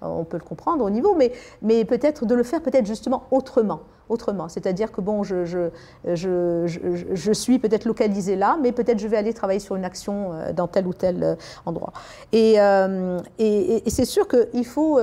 on 0.00 0.24
peut 0.24 0.38
le 0.38 0.44
comprendre 0.44 0.84
au 0.84 0.90
niveau, 0.90 1.16
mais 1.62 1.84
peut-être 1.84 2.24
de 2.24 2.34
le 2.34 2.44
faire 2.44 2.62
peut-être 2.62 2.86
justement 2.86 3.24
autrement 3.30 3.80
autrement. 4.08 4.48
C'est-à-dire 4.48 4.92
que 4.92 5.00
bon, 5.00 5.22
je, 5.22 5.44
je, 5.44 5.68
je, 6.04 6.66
je 7.12 7.32
suis 7.32 7.58
peut-être 7.58 7.84
localisé 7.84 8.36
là, 8.36 8.58
mais 8.62 8.72
peut-être 8.72 8.98
je 8.98 9.08
vais 9.08 9.16
aller 9.16 9.34
travailler 9.34 9.60
sur 9.60 9.76
une 9.76 9.84
action 9.84 10.32
euh, 10.32 10.52
dans 10.52 10.66
tel 10.66 10.86
ou 10.86 10.92
tel 10.92 11.22
euh, 11.22 11.34
endroit. 11.66 11.92
Euh, 12.34 13.18
et, 13.38 13.86
et, 13.86 13.90
c'est 13.90 14.04
sûr 14.04 14.26
qu'il 14.28 14.66
faut 14.66 15.00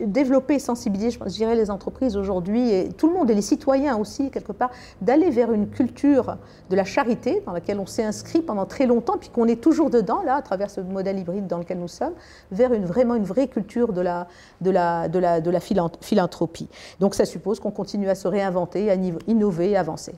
développer 0.00 0.54
et 0.54 0.58
sensibiliser, 0.58 1.10
je, 1.10 1.24
dirais, 1.28 1.54
les 1.54 1.70
entreprises 1.70 2.16
aujourd'hui, 2.16 2.70
et 2.72 2.88
tout 2.90 3.08
le 3.08 3.14
monde, 3.14 3.30
et 3.30 3.34
les 3.34 3.42
citoyens 3.42 3.96
aussi, 3.96 4.30
quelque 4.30 4.52
part, 4.52 4.70
d'aller 5.00 5.30
vers 5.30 5.52
une 5.52 5.68
culture 5.68 6.36
de 6.70 6.76
la 6.76 6.84
charité 6.84 7.42
dans 7.46 7.52
laquelle 7.52 7.78
on 7.78 7.86
s'est 7.86 8.04
inscrit 8.04 8.40
pendant 8.40 8.66
très 8.66 8.86
longtemps, 8.86 9.16
puis 9.18 9.28
qu'on 9.28 9.46
est 9.46 9.60
toujours 9.60 9.90
dedans, 9.90 10.22
là, 10.24 10.36
à 10.36 10.42
travers 10.42 10.70
ce 10.70 10.80
modèle 10.80 11.18
hybride 11.18 11.46
dans 11.46 11.58
lequel 11.58 11.78
nous 11.78 11.88
sommes, 11.88 12.14
vers 12.50 12.72
une, 12.72 12.84
vraiment 12.84 13.14
une 13.14 13.24
vraie 13.24 13.48
culture 13.48 13.92
de 13.92 14.00
la, 14.00 14.26
de 14.60 14.70
la, 14.70 15.08
de 15.08 15.18
la, 15.18 15.40
de 15.40 15.50
la 15.50 15.60
philanthropie. 15.60 16.68
Donc 17.00 17.14
ça 17.14 17.24
suppose 17.24 17.45
qu'on 17.54 17.70
continue 17.70 18.08
à 18.08 18.14
se 18.14 18.28
réinventer, 18.28 18.90
à 18.90 18.94
innover, 19.26 19.76
à 19.76 19.80
avancer. 19.80 20.14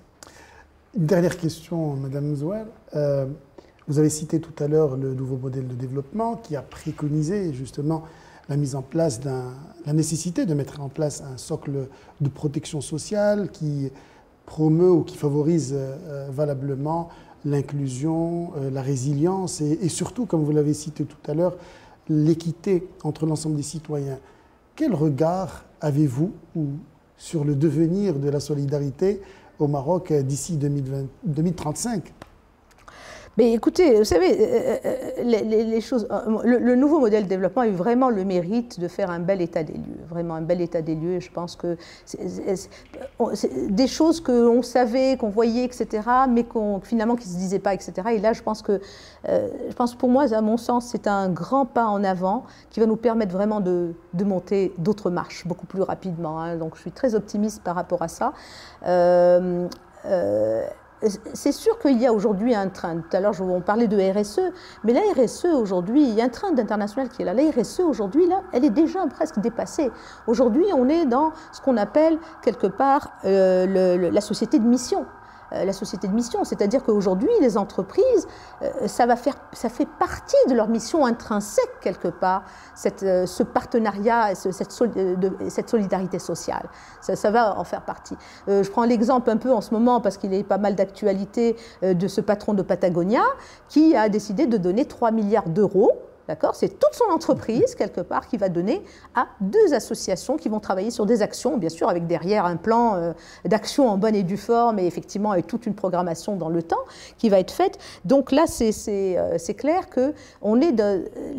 Une 0.97 1.07
dernière 1.07 1.37
question, 1.37 1.95
Madame 1.95 2.35
Zouel. 2.35 2.67
Euh, 2.97 3.27
vous 3.87 3.99
avez 3.99 4.11
cité 4.11 4.41
tout 4.41 4.63
à 4.63 4.69
l'heure 4.69 4.97
le 4.97 5.15
nouveau 5.15 5.37
modèle 5.37 5.67
de 5.67 5.75
développement 5.75 6.37
qui 6.37 6.57
a 6.57 6.63
préconisé 6.63 7.53
justement 7.53 8.05
la 8.49 8.57
mise 8.57 8.75
en 8.75 8.83
place 8.83 9.21
la 9.25 9.93
nécessité 9.93 10.47
de 10.47 10.55
mettre 10.55 10.81
en 10.81 10.89
place 10.89 11.23
un 11.23 11.37
socle 11.37 11.89
de 12.21 12.29
protection 12.29 12.81
sociale 12.81 13.51
qui 13.51 13.91
promeut 14.47 14.91
ou 14.91 15.03
qui 15.03 15.17
favorise 15.17 15.75
euh, 15.77 16.29
valablement 16.31 17.11
l'inclusion, 17.45 18.53
euh, 18.57 18.71
la 18.71 18.83
résilience 18.83 19.61
et, 19.61 19.79
et, 19.83 19.89
surtout, 19.89 20.25
comme 20.27 20.43
vous 20.43 20.53
l'avez 20.53 20.75
cité 20.75 21.05
tout 21.05 21.31
à 21.31 21.35
l'heure, 21.35 21.57
l'équité 22.09 22.89
entre 23.05 23.27
l'ensemble 23.27 23.57
des 23.57 23.63
citoyens. 23.63 24.19
Quel 24.75 24.95
regard 24.95 25.65
avez-vous 25.81 26.33
ou 26.57 26.69
sur 27.19 27.45
le 27.45 27.55
devenir 27.55 28.15
de 28.19 28.29
la 28.29 28.41
solidarité 28.41 29.21
au 29.59 29.67
Maroc 29.67 30.13
d'ici 30.13 30.57
2035 30.57 32.15
mais 33.39 33.53
écoutez, 33.53 33.97
vous 33.97 34.05
savez, 34.05 34.37
euh, 34.37 34.77
euh, 34.85 35.23
les, 35.23 35.81
choses. 35.81 36.09
Euh, 36.11 36.41
le, 36.43 36.75
nouveau 36.75 36.99
modèle 36.99 37.23
de 37.23 37.29
développement 37.29 37.63
a 37.63 37.69
eu 37.69 37.73
vraiment 37.73 38.11
le 38.11 38.25
mérite 38.25 38.81
de 38.81 38.89
faire 38.89 39.13
un 39.13 39.21
bel 39.21 39.41
état 39.41 39.63
des 39.63 39.75
lieux, 39.75 40.01
vraiment 40.09 40.35
un 40.35 40.41
bel 40.41 40.61
état 40.61 40.83
des 40.83 40.97
lieux. 40.97 41.21
Je 41.21 41.31
pense 41.31 41.55
que 41.55 41.77
c'est 42.05 42.69
des 43.71 43.87
choses 43.87 44.21
qu'on 44.21 44.63
savait, 44.63 45.17
qu'on 45.17 45.29
voyait, 45.29 45.63
etc., 45.65 46.03
mais 46.29 46.43
qu'on 46.43 46.81
finalement 46.81 47.15
qui 47.15 47.29
se 47.29 47.37
disaient 47.37 47.61
pas, 47.61 47.75
etc. 47.75 47.93
Et 48.11 48.19
là, 48.19 48.33
je 48.33 48.43
pense 48.43 48.61
que, 48.61 48.81
je 49.25 49.75
pense 49.77 49.95
pour 49.95 50.09
moi, 50.09 50.35
à 50.35 50.41
mon 50.41 50.57
sens, 50.57 50.87
c'est 50.87 51.07
un 51.07 51.29
grand 51.29 51.65
pas 51.65 51.87
en 51.87 52.03
avant 52.03 52.43
qui 52.71 52.81
va 52.81 52.87
nous 52.87 52.97
permettre 52.97 53.31
vraiment 53.31 53.61
de, 53.61 53.95
de 54.15 54.25
monter 54.25 54.73
d'autres 54.79 55.11
marches 55.11 55.47
beaucoup 55.47 55.67
plus 55.67 55.83
rapidement. 55.83 56.41
Hein. 56.41 56.57
Donc, 56.57 56.75
je 56.75 56.81
suis 56.81 56.93
très 56.93 57.15
optimiste 57.15 57.63
par 57.63 57.77
rapport 57.77 58.03
à 58.03 58.09
ça. 58.09 58.33
Euh, 60.05 60.65
c'est 61.35 61.53
sûr 61.53 61.79
qu'il 61.79 61.99
y 61.99 62.07
a 62.07 62.13
aujourd'hui 62.13 62.55
un 62.55 62.69
train. 62.69 62.97
Tout 62.97 63.17
à 63.17 63.21
l'heure, 63.21 63.35
on 63.41 63.61
parlait 63.61 63.89
de 63.89 63.97
RSE, 63.97 64.41
mais 64.85 64.93
la 64.93 65.01
RSE 65.17 65.47
aujourd'hui, 65.47 66.03
il 66.03 66.15
y 66.15 66.21
a 66.21 66.25
un 66.25 66.29
train 66.29 66.53
d'international 66.53 67.09
qui 67.09 67.23
est 67.23 67.25
là. 67.25 67.35
La 67.35 67.51
RSE 67.51 67.81
aujourd'hui, 67.81 68.27
là, 68.27 68.43
elle 68.53 68.65
est 68.65 68.71
déjà 68.71 69.07
presque 69.07 69.39
dépassée. 69.39 69.91
Aujourd'hui, 70.27 70.67
on 70.75 70.89
est 70.89 71.07
dans 71.07 71.33
ce 71.53 71.61
qu'on 71.61 71.77
appelle 71.77 72.19
quelque 72.43 72.67
part 72.67 73.13
euh, 73.25 74.11
la 74.11 74.21
société 74.21 74.59
de 74.59 74.67
mission. 74.67 75.07
Euh, 75.55 75.65
la 75.65 75.73
société 75.73 76.09
de 76.09 76.13
mission. 76.13 76.45
C'est-à-dire 76.45 76.85
qu'aujourd'hui, 76.85 77.31
les 77.41 77.57
entreprises, 77.57 78.29
euh, 78.61 78.87
ça, 78.87 79.07
va 79.07 79.17
faire, 79.17 79.35
ça 79.53 79.71
fait 79.71 79.89
partie 79.99 80.37
de 80.49 80.55
leur 80.55 80.69
mission 80.69 81.07
intrinsèque, 81.07 81.81
quelque 81.81 82.09
part, 82.09 82.43
cette, 82.75 83.03
euh, 83.03 83.25
ce 83.25 83.43
partenariat, 83.43 84.35
cette, 84.35 85.69
solidarité 85.69 86.19
sociale. 86.19 86.69
Ça, 87.01 87.17
ça, 87.17 87.31
va 87.31 87.59
en 87.59 87.65
faire 87.65 87.83
partie. 87.83 88.17
je 88.47 88.69
prends 88.71 88.85
l'exemple 88.85 89.31
un 89.31 89.37
peu 89.39 89.53
en 89.53 89.61
ce 89.61 89.73
moment, 89.73 90.01
parce 90.01 90.19
qu'il 90.19 90.35
a 90.35 90.43
pas 90.45 90.59
mal 90.59 90.75
d'actualité, 90.75 91.57
de 91.83 92.09
ce 92.09 92.21
patron 92.21 92.55
de 92.55 92.63
Patagonia, 92.63 93.23
qui 93.69 93.97
a 93.97 94.09
décidé 94.09 94.47
de 94.47 94.57
donner 94.57 94.85
3 94.85 95.11
milliards 95.11 95.49
d'euros 95.49 95.93
D'accord? 96.29 96.55
C'est 96.55 96.79
toute 96.79 96.93
son 96.93 97.11
entreprise, 97.11 97.75
quelque 97.75 98.03
part, 98.03 98.27
qui 98.27 98.37
va 98.37 98.51
donner 98.51 98.83
à 99.15 99.29
deux 99.41 99.73
associations 99.73 100.37
qui 100.37 100.51
vont 100.51 100.61
travailler 100.61 100.91
sur 100.91 101.07
des 101.07 101.23
actions, 101.23 101.57
bien 101.57 101.71
sûr, 101.71 101.89
avec 101.89 102.07
derrière 102.07 102.45
un 102.45 102.57
plan 102.57 102.97
euh, 102.97 103.13
d'action 103.47 103.89
en 103.89 103.97
bonne 103.97 104.15
et 104.15 104.25
due 104.25 104.37
forme, 104.37 104.79
et 104.79 104.87
effectivement 104.87 105.31
avec 105.31 105.47
toute 105.47 105.65
une 105.65 105.75
programmation 105.75 106.37
dans 106.37 106.51
le 106.51 106.63
temps 106.63 106.77
qui 107.17 107.31
va 107.31 107.41
être 107.41 107.51
faite. 107.51 107.79
Donc 108.05 108.31
là, 108.31 108.45
c'est 108.47 108.75
euh, 109.17 109.39
clair 109.57 109.89
que 109.89 110.13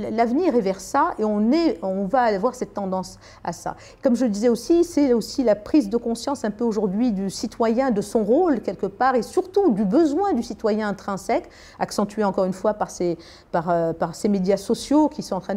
l'avenir 0.09 0.55
est 0.55 0.61
vers 0.61 0.79
ça, 0.79 1.11
et 1.19 1.23
on, 1.23 2.05
va 2.05 2.21
avoir 2.21 2.55
cette 2.55 2.73
tendance 2.73 3.19
à 3.43 3.53
ça. 3.53 3.75
Comme 4.01 4.15
je 4.15 4.25
le 4.25 4.31
disais 4.31 4.49
aussi, 4.49 4.83
c'est 4.83 5.13
aussi 5.13 5.43
la 5.43 5.55
prise 5.55 5.89
de 5.89 5.97
conscience 5.97 6.43
un 6.43 6.51
peu 6.51 6.63
aujourd'hui 6.63 7.11
du 7.11 7.29
citoyen, 7.29 7.91
de 7.91 8.01
son 8.01 8.23
rôle, 8.23 8.61
quelque 8.61 8.87
part, 8.87 9.13
et 9.13 9.21
surtout 9.21 9.71
du 9.71 9.85
besoin 9.85 10.33
du 10.33 10.41
citoyen 10.41 10.87
intrinsèque, 10.87 11.47
accentué 11.77 12.23
encore 12.23 12.45
une 12.45 12.53
fois 12.53 12.73
par 12.73 12.89
ces, 12.89 13.19
euh, 13.53 13.93
par 13.93 14.15
ces 14.15 14.29
médias 14.29 14.57
sociaux 14.57 14.78
qui 15.11 15.23
sont 15.23 15.35
en 15.35 15.39
train 15.39 15.55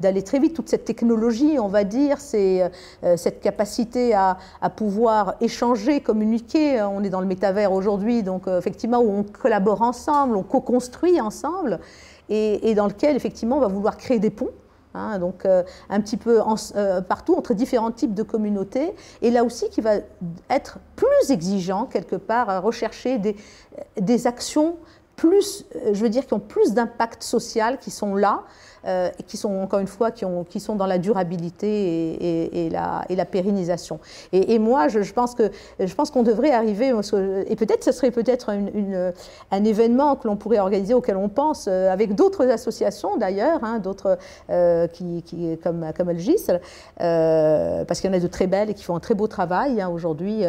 d'aller 0.00 0.22
très 0.22 0.38
vite. 0.38 0.54
Toute 0.54 0.68
cette 0.68 0.84
technologie, 0.84 1.58
on 1.58 1.68
va 1.68 1.84
dire, 1.84 2.20
c'est 2.20 2.70
euh, 3.04 3.16
cette 3.16 3.40
capacité 3.40 4.14
à, 4.14 4.36
pouvoir 4.76 5.34
échanger, 5.40 6.00
communiquer. 6.00 6.82
On 6.82 7.02
est 7.02 7.10
dans 7.10 7.20
le 7.20 7.26
métavers 7.26 7.72
aujourd'hui, 7.72 8.22
donc 8.22 8.46
euh, 8.46 8.58
effectivement, 8.58 9.00
où 9.00 9.10
on 9.10 9.24
collabore 9.24 9.82
ensemble, 9.82 10.36
on 10.36 10.42
co-construit 10.42 11.20
ensemble, 11.20 11.80
et, 12.28 12.74
dans 12.74 12.86
lequel, 12.86 13.16
effectivement, 13.16 13.56
on 13.56 13.60
va 13.60 13.66
vouloir 13.66 13.96
créer 13.96 14.20
des 14.20 14.30
ponts. 14.30 14.50
Hein, 14.94 15.20
donc 15.20 15.44
euh, 15.44 15.62
un 15.88 16.00
petit 16.00 16.16
peu 16.16 16.40
partout 17.08 17.36
entre 17.36 17.54
différents 17.54 17.92
types 17.92 18.14
de 18.14 18.24
communautés, 18.24 18.92
et 19.22 19.30
là 19.30 19.44
aussi 19.44 19.68
qui 19.68 19.80
va 19.80 19.94
être 20.48 20.78
plus 20.96 21.30
exigeant 21.30 21.86
quelque 21.86 22.16
part 22.16 22.50
à 22.50 22.58
rechercher 22.58 23.18
des, 23.18 23.36
des 24.00 24.26
actions 24.26 24.76
plus, 25.20 25.66
euh, 25.76 25.92
je 25.92 26.00
veux 26.00 26.08
dire, 26.08 26.26
qui 26.26 26.32
ont 26.32 26.40
plus 26.40 26.72
d'impact 26.72 27.22
social, 27.22 27.78
qui 27.78 27.90
sont 27.90 28.14
là, 28.14 28.44
euh, 28.86 29.10
qui 29.26 29.36
sont 29.36 29.54
encore 29.60 29.80
une 29.80 29.86
fois 29.86 30.10
qui, 30.10 30.24
ont, 30.24 30.44
qui 30.44 30.58
sont 30.58 30.74
dans 30.74 30.86
la 30.86 30.98
durabilité 30.98 32.66
et, 32.66 32.70
la, 32.70 33.24
pérennisation. 33.26 34.00
Et, 34.32 34.58
moi, 34.58 34.88
je, 34.88 35.12
pense 35.12 35.34
que 35.34 35.50
je 35.78 35.94
pense 35.94 36.10
qu'on 36.10 36.22
devrait 36.22 36.52
arriver, 36.52 36.88
et 36.88 37.56
peut-être 37.56 37.84
ce 37.84 37.92
serait 37.92 38.10
peut-être 38.10 38.50
un 39.50 39.64
événement 39.64 40.16
que 40.16 40.26
l'on 40.26 40.36
pourrait 40.36 40.58
organiser 40.58 40.94
auquel 40.94 41.16
on 41.16 41.28
pense 41.28 41.66
euh, 41.68 41.92
avec 41.92 42.14
d'autres 42.14 42.48
associations 42.48 43.16
d'ailleurs, 43.16 43.62
hein, 43.62 43.78
d'autres 43.78 44.18
qui, 44.92 45.22
qui, 45.22 45.58
comme 45.62 45.86
comme 45.96 46.10
Elgis, 46.10 46.46
parce 46.96 48.00
qu'il 48.00 48.10
y 48.10 48.14
en 48.14 48.16
a 48.16 48.20
de 48.20 48.26
très 48.26 48.46
belles 48.46 48.70
et 48.70 48.74
qui 48.74 48.84
font 48.84 48.96
un 48.96 49.00
très 49.00 49.14
beau 49.14 49.26
travail 49.26 49.80
hein, 49.80 49.88
aujourd'hui 49.88 50.44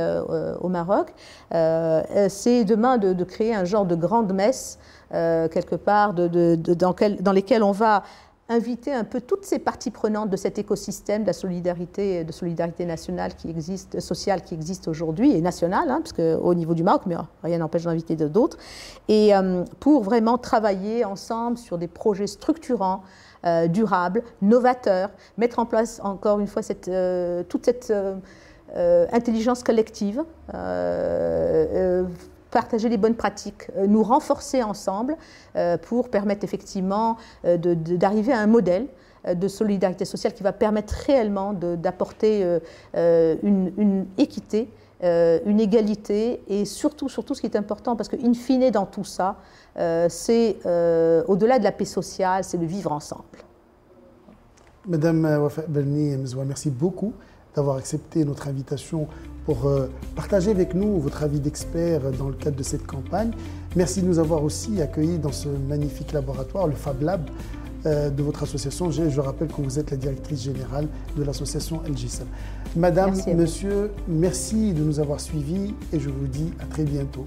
au 0.62 0.70
Maroc. 0.70 1.14
C'est 1.52 2.64
demain 2.64 2.98
de, 2.98 3.14
de 3.14 3.24
créer 3.24 3.54
un 3.54 3.66
genre 3.66 3.86
de 3.86 3.96
grande 3.96 4.34
messe 4.34 4.80
euh, 5.14 5.50
quelque 5.50 5.76
part, 5.76 6.14
de, 6.14 6.56
dans, 6.56 6.96
dans, 7.20 7.32
lesquelles 7.34 7.64
on 7.64 7.74
va 7.74 8.04
inviter 8.48 8.94
un 8.94 9.04
peu 9.04 9.20
toutes 9.20 9.44
ces 9.44 9.60
parties 9.60 9.92
prenantes 9.92 10.30
de 10.30 10.38
cet 10.38 10.58
écosystème 10.58 11.24
de 11.24 11.28
la 11.28 11.34
solidarité, 11.34 12.24
de 12.24 12.32
solidarité 12.32 12.86
nationale 12.86 13.36
qui 13.36 13.50
existe, 13.50 14.00
sociale 14.00 14.42
qui 14.42 14.54
existe 14.54 14.88
aujourd'hui, 14.88 15.32
et 15.32 15.42
nationale, 15.42 15.90
hein, 15.90 16.02
parce 16.02 16.14
au 16.42 16.54
niveau 16.54 16.74
du 16.74 16.84
Maroc, 16.84 17.02
mais 17.08 17.16
rien 17.44 17.58
n'empêche 17.58 17.84
d'inviter 17.84 18.16
d'autres, 18.16 18.58
et 19.10 19.36
euh, 19.36 19.66
pour 19.82 20.04
vraiment 20.04 20.38
travailler 20.38 21.04
ensemble 21.04 21.58
sur 21.58 21.78
des 21.78 21.88
projets 21.88 22.28
structurants, 22.28 23.04
euh, 23.46 23.68
durables, 23.68 24.24
novateurs, 24.42 25.10
mettre 25.38 25.60
en 25.60 25.66
place 25.66 26.00
encore 26.04 26.40
une 26.40 26.48
fois 26.48 26.62
cette, 26.62 26.92
toute 27.50 27.66
cette 27.66 27.94
intelligence 29.12 29.64
collective 29.64 30.24
partager 32.52 32.90
les 32.90 32.98
bonnes 32.98 33.16
pratiques, 33.16 33.70
euh, 33.76 33.88
nous 33.88 34.04
renforcer 34.04 34.62
ensemble 34.62 35.16
euh, 35.56 35.78
pour 35.78 36.10
permettre 36.10 36.44
effectivement 36.44 37.18
euh, 37.46 37.58
d'arriver 37.58 38.34
à 38.34 38.40
un 38.40 38.48
modèle 38.48 38.88
de 39.36 39.48
solidarité 39.48 40.04
sociale 40.04 40.34
qui 40.34 40.42
va 40.42 40.52
permettre 40.52 40.96
réellement 41.06 41.54
d'apporter 41.54 42.44
une, 42.96 44.08
équité, 44.18 44.68
une 45.04 45.60
égalité 45.60 46.42
et 46.48 46.66
surtout, 46.66 47.08
surtout 47.08 47.36
ce 47.36 47.42
qui 47.42 47.46
est 47.46 47.56
important, 47.56 47.96
parce 47.96 48.10
qu'in 48.10 48.34
fine 48.34 48.72
dans 48.72 48.88
tout 48.88 49.04
ça, 49.04 49.36
c'est 50.10 50.58
au-delà 50.66 51.60
de 51.60 51.64
la 51.64 51.72
paix 51.72 51.86
sociale, 51.86 52.44
c'est 52.44 52.58
de 52.58 52.66
vivre 52.66 52.92
ensemble. 52.92 53.38
Madame 54.88 55.24
Wafa 55.24 55.66
Belni, 55.68 56.18
merci 56.48 56.72
beaucoup 56.72 57.14
d'avoir 57.56 57.78
accepté 57.78 58.26
notre 58.26 58.48
invitation 58.48 59.08
pour 59.46 59.66
euh, 59.66 59.88
partager 60.16 60.52
avec 60.52 60.74
nous 60.74 61.00
votre 61.00 61.24
avis 61.24 61.40
d'expert 61.40 62.12
dans 62.18 62.28
le 62.28 62.36
cadre 62.36 62.58
de 62.58 62.64
cette 62.64 62.86
campagne. 62.86 63.32
Merci 63.76 64.02
de 64.02 64.08
nous 64.08 64.20
avoir 64.20 64.44
aussi 64.44 64.82
accueillis 64.82 65.18
dans 65.18 65.32
ce 65.32 65.48
magnifique 65.48 66.12
laboratoire, 66.14 66.68
le 66.68 66.76
Fab 66.76 67.02
Lab 67.02 67.30
euh, 67.86 68.10
de 68.10 68.22
votre 68.22 68.44
association. 68.44 68.92
Je, 68.92 69.20
rappelle 69.20 69.48
que 69.48 69.62
vous 69.62 69.80
êtes 69.80 69.92
la 69.92 69.98
directrice 69.98 70.44
générale 70.44 70.88
de 71.18 71.24
l'association 71.24 71.82
LGSM. 71.88 72.28
Madame, 72.76 73.16
monsieur, 73.36 73.92
merci 74.08 74.74
de 74.74 74.84
nous 74.84 75.00
avoir 75.00 75.20
suivis 75.20 75.74
et 75.92 76.00
je 76.00 76.10
vous 76.10 76.28
dis 76.28 76.52
à 76.60 76.66
très 76.66 76.84
bientôt. 76.84 77.26